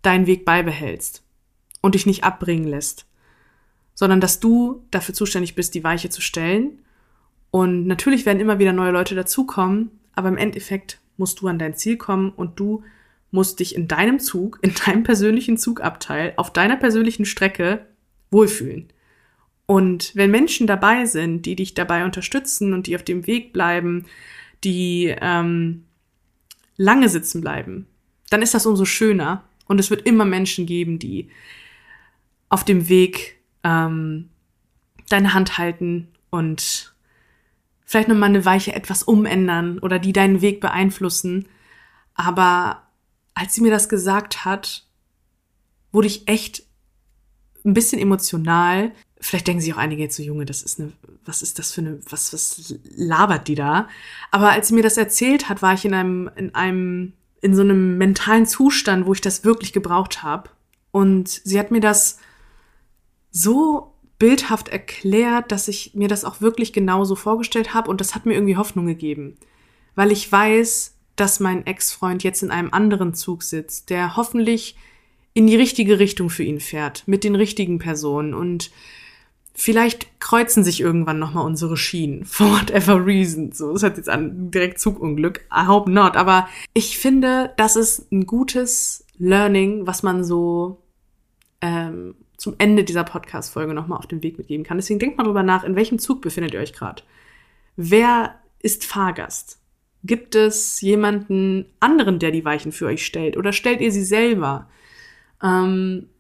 [0.03, 1.25] deinen Weg beibehältst
[1.81, 3.07] und dich nicht abbringen lässt
[3.95, 6.81] sondern dass du dafür zuständig bist, die Weiche zu stellen.
[7.51, 11.77] Und natürlich werden immer wieder neue Leute dazukommen, aber im Endeffekt musst du an dein
[11.77, 12.83] Ziel kommen und du
[13.31, 17.87] musst dich in deinem Zug, in deinem persönlichen Zugabteil, auf deiner persönlichen Strecke
[18.31, 18.89] wohlfühlen.
[19.67, 24.05] Und wenn Menschen dabei sind, die dich dabei unterstützen und die auf dem Weg bleiben,
[24.63, 25.85] die ähm,
[26.77, 27.87] lange sitzen bleiben,
[28.31, 29.45] dann ist das umso schöner.
[29.67, 31.29] Und es wird immer Menschen geben, die
[32.49, 33.34] auf dem Weg
[33.65, 34.31] ähm,
[35.09, 36.95] deine Hand halten und
[37.85, 41.47] vielleicht nochmal eine Weiche etwas umändern oder die deinen Weg beeinflussen.
[42.15, 42.83] Aber
[43.35, 44.87] als sie mir das gesagt hat,
[45.93, 46.65] wurde ich echt
[47.65, 48.93] ein bisschen emotional.
[49.21, 50.93] Vielleicht denken sich auch einige jetzt so, Junge, das ist eine,
[51.25, 53.89] was ist das für eine, was, was labert die da?
[54.31, 57.63] Aber als sie mir das erzählt hat, war ich in einem, in einem, in so
[57.63, 60.51] einem mentalen Zustand, wo ich das wirklich gebraucht habe.
[60.91, 62.19] Und sie hat mir das
[63.35, 68.25] so bildhaft erklärt, dass ich mir das auch wirklich genauso vorgestellt habe und das hat
[68.25, 69.37] mir irgendwie Hoffnung gegeben,
[69.97, 74.77] weil ich weiß, dass mein Ex-Freund jetzt in einem anderen Zug sitzt, der hoffentlich
[75.35, 78.71] in die richtige Richtung für ihn fährt, mit den richtigen Personen und
[79.53, 83.51] vielleicht kreuzen sich irgendwann nochmal unsere Schienen, for whatever reason.
[83.51, 85.45] So, das hat jetzt an direkt Zugunglück.
[85.53, 86.17] I hope not.
[86.17, 90.83] Aber ich finde, das ist ein gutes Learning, was man so
[91.61, 92.15] ähm,
[92.45, 94.77] zum Ende dieser Podcast-Folge nochmal auf den Weg mitgeben kann.
[94.77, 97.03] Deswegen denkt mal drüber nach, in welchem Zug befindet ihr euch gerade?
[97.75, 99.61] Wer ist Fahrgast?
[100.03, 103.39] Gibt es jemanden anderen, der die Weichen für euch stellt?
[103.39, 104.69] Oder stellt ihr sie selber?
[105.43, 106.11] Ähm,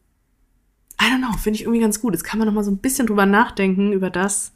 [0.99, 2.14] I don't know, finde ich irgendwie ganz gut.
[2.14, 4.55] Jetzt kann man nochmal so ein bisschen drüber nachdenken, über das,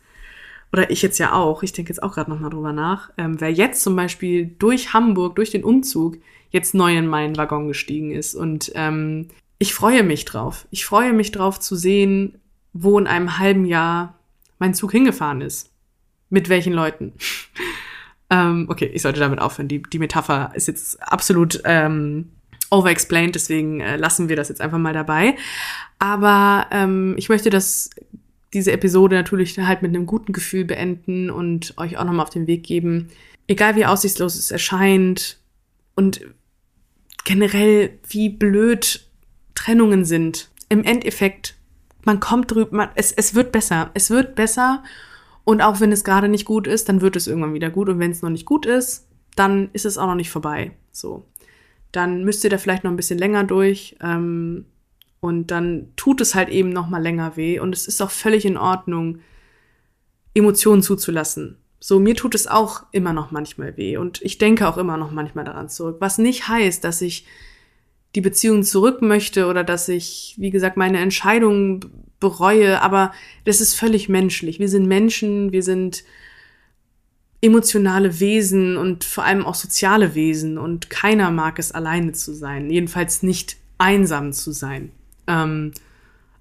[0.72, 3.52] oder ich jetzt ja auch, ich denke jetzt auch gerade nochmal drüber nach, ähm, wer
[3.52, 6.16] jetzt zum Beispiel durch Hamburg, durch den Umzug,
[6.48, 10.66] jetzt neu in meinen Waggon gestiegen ist und ähm, ich freue mich drauf.
[10.70, 12.40] Ich freue mich drauf zu sehen,
[12.72, 14.18] wo in einem halben Jahr
[14.58, 15.70] mein Zug hingefahren ist.
[16.30, 17.12] Mit welchen Leuten.
[18.30, 19.68] ähm, okay, ich sollte damit aufhören.
[19.68, 22.30] Die, die Metapher ist jetzt absolut ähm,
[22.70, 25.36] overexplained, deswegen äh, lassen wir das jetzt einfach mal dabei.
[25.98, 27.90] Aber ähm, ich möchte das
[28.54, 32.46] diese Episode natürlich halt mit einem guten Gefühl beenden und euch auch nochmal auf den
[32.46, 33.08] Weg geben.
[33.46, 35.38] Egal wie aussichtslos es erscheint
[35.94, 36.20] und
[37.24, 39.07] generell wie blöd
[39.58, 41.56] Trennungen sind, im Endeffekt,
[42.04, 43.90] man kommt drüber, man, es, es wird besser.
[43.94, 44.84] Es wird besser.
[45.42, 47.88] Und auch wenn es gerade nicht gut ist, dann wird es irgendwann wieder gut.
[47.88, 50.72] Und wenn es noch nicht gut ist, dann ist es auch noch nicht vorbei.
[50.92, 51.26] So.
[51.90, 53.96] Dann müsst ihr da vielleicht noch ein bisschen länger durch.
[54.00, 54.66] Ähm,
[55.18, 57.58] und dann tut es halt eben noch mal länger weh.
[57.58, 59.18] Und es ist auch völlig in Ordnung,
[60.34, 61.58] Emotionen zuzulassen.
[61.80, 63.96] So, mir tut es auch immer noch manchmal weh.
[63.96, 65.96] Und ich denke auch immer noch manchmal daran zurück.
[65.98, 67.26] Was nicht heißt, dass ich
[68.18, 71.84] die Beziehung zurück möchte oder dass ich, wie gesagt, meine Entscheidung
[72.18, 73.12] bereue, aber
[73.44, 74.58] das ist völlig menschlich.
[74.58, 76.02] Wir sind Menschen, wir sind
[77.40, 82.70] emotionale Wesen und vor allem auch soziale Wesen und keiner mag es, alleine zu sein,
[82.70, 84.90] jedenfalls nicht einsam zu sein.
[85.28, 85.70] Ähm,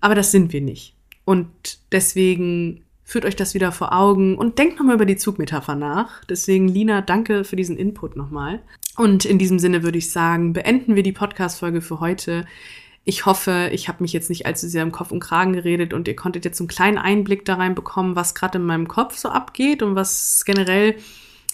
[0.02, 0.96] aber das sind wir nicht.
[1.26, 1.48] Und
[1.92, 6.24] deswegen führt euch das wieder vor Augen und denkt nochmal über die Zugmetapher nach.
[6.26, 8.64] Deswegen, Lina, danke für diesen Input nochmal.
[8.98, 12.46] Und in diesem Sinne würde ich sagen, beenden wir die Podcast-Folge für heute.
[13.06, 16.08] Ich hoffe, ich habe mich jetzt nicht allzu sehr im Kopf und Kragen geredet und
[16.08, 19.30] ihr konntet jetzt einen kleinen Einblick da rein bekommen, was gerade in meinem Kopf so
[19.30, 20.96] abgeht und was generell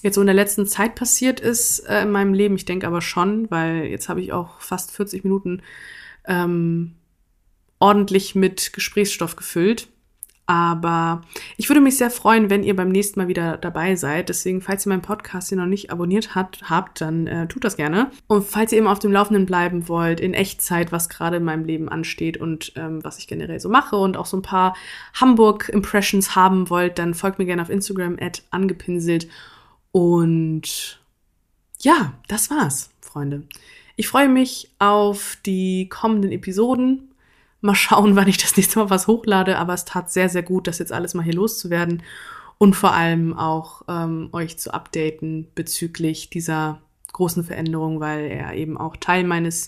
[0.02, 2.56] jetzt so in der letzten Zeit passiert ist äh, in meinem Leben.
[2.56, 5.62] Ich denke aber schon, weil jetzt habe ich auch fast 40 Minuten
[6.26, 6.94] ähm,
[7.78, 9.89] ordentlich mit Gesprächsstoff gefüllt.
[10.46, 11.22] Aber
[11.56, 14.28] ich würde mich sehr freuen, wenn ihr beim nächsten Mal wieder dabei seid.
[14.28, 17.78] Deswegen, falls ihr meinen Podcast hier noch nicht abonniert hat, habt, dann äh, tut das
[17.78, 18.12] gerne.
[18.28, 21.64] Und falls ihr eben auf dem Laufenden bleiben wollt, in Echtzeit, was gerade in meinem
[21.64, 24.76] Leben ansteht und ähm, was ich generell so mache und auch so ein paar
[25.14, 29.30] Hamburg-Impressions haben wollt, dann folgt mir gerne auf Instagram at angepinselt.
[29.94, 31.00] Und
[31.80, 33.44] ja, das war's, Freunde.
[33.96, 37.12] Ich freue mich auf die kommenden Episoden
[37.64, 40.68] Mal schauen, wann ich das nächste Mal was hochlade, aber es tat sehr, sehr gut,
[40.68, 42.03] das jetzt alles mal hier loszuwerden
[42.57, 48.78] und vor allem auch ähm, euch zu updaten bezüglich dieser großen Veränderung, weil er eben
[48.78, 49.68] auch Teil meines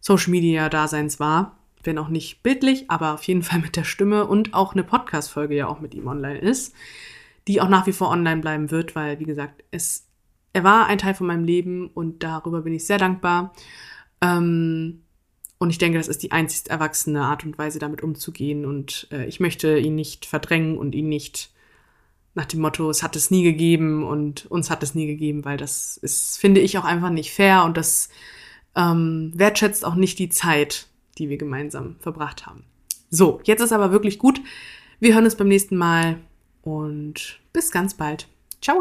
[0.00, 4.26] Social Media Daseins war, wenn auch nicht bildlich, aber auf jeden Fall mit der Stimme
[4.26, 6.74] und auch eine Podcast Folge ja auch mit ihm online ist,
[7.46, 10.08] die auch nach wie vor online bleiben wird, weil wie gesagt, es
[10.52, 13.52] er war ein Teil von meinem Leben und darüber bin ich sehr dankbar.
[14.20, 15.02] Ähm,
[15.58, 18.64] und ich denke, das ist die einzig erwachsene Art und Weise, damit umzugehen.
[18.64, 21.50] Und äh, ich möchte ihn nicht verdrängen und ihn nicht
[22.34, 25.56] nach dem Motto, es hat es nie gegeben und uns hat es nie gegeben, weil
[25.56, 28.10] das ist, finde ich, auch einfach nicht fair und das
[28.76, 30.86] ähm, wertschätzt auch nicht die Zeit,
[31.18, 32.62] die wir gemeinsam verbracht haben.
[33.10, 34.40] So, jetzt ist aber wirklich gut.
[35.00, 36.20] Wir hören uns beim nächsten Mal
[36.62, 38.28] und bis ganz bald.
[38.62, 38.80] Ciao!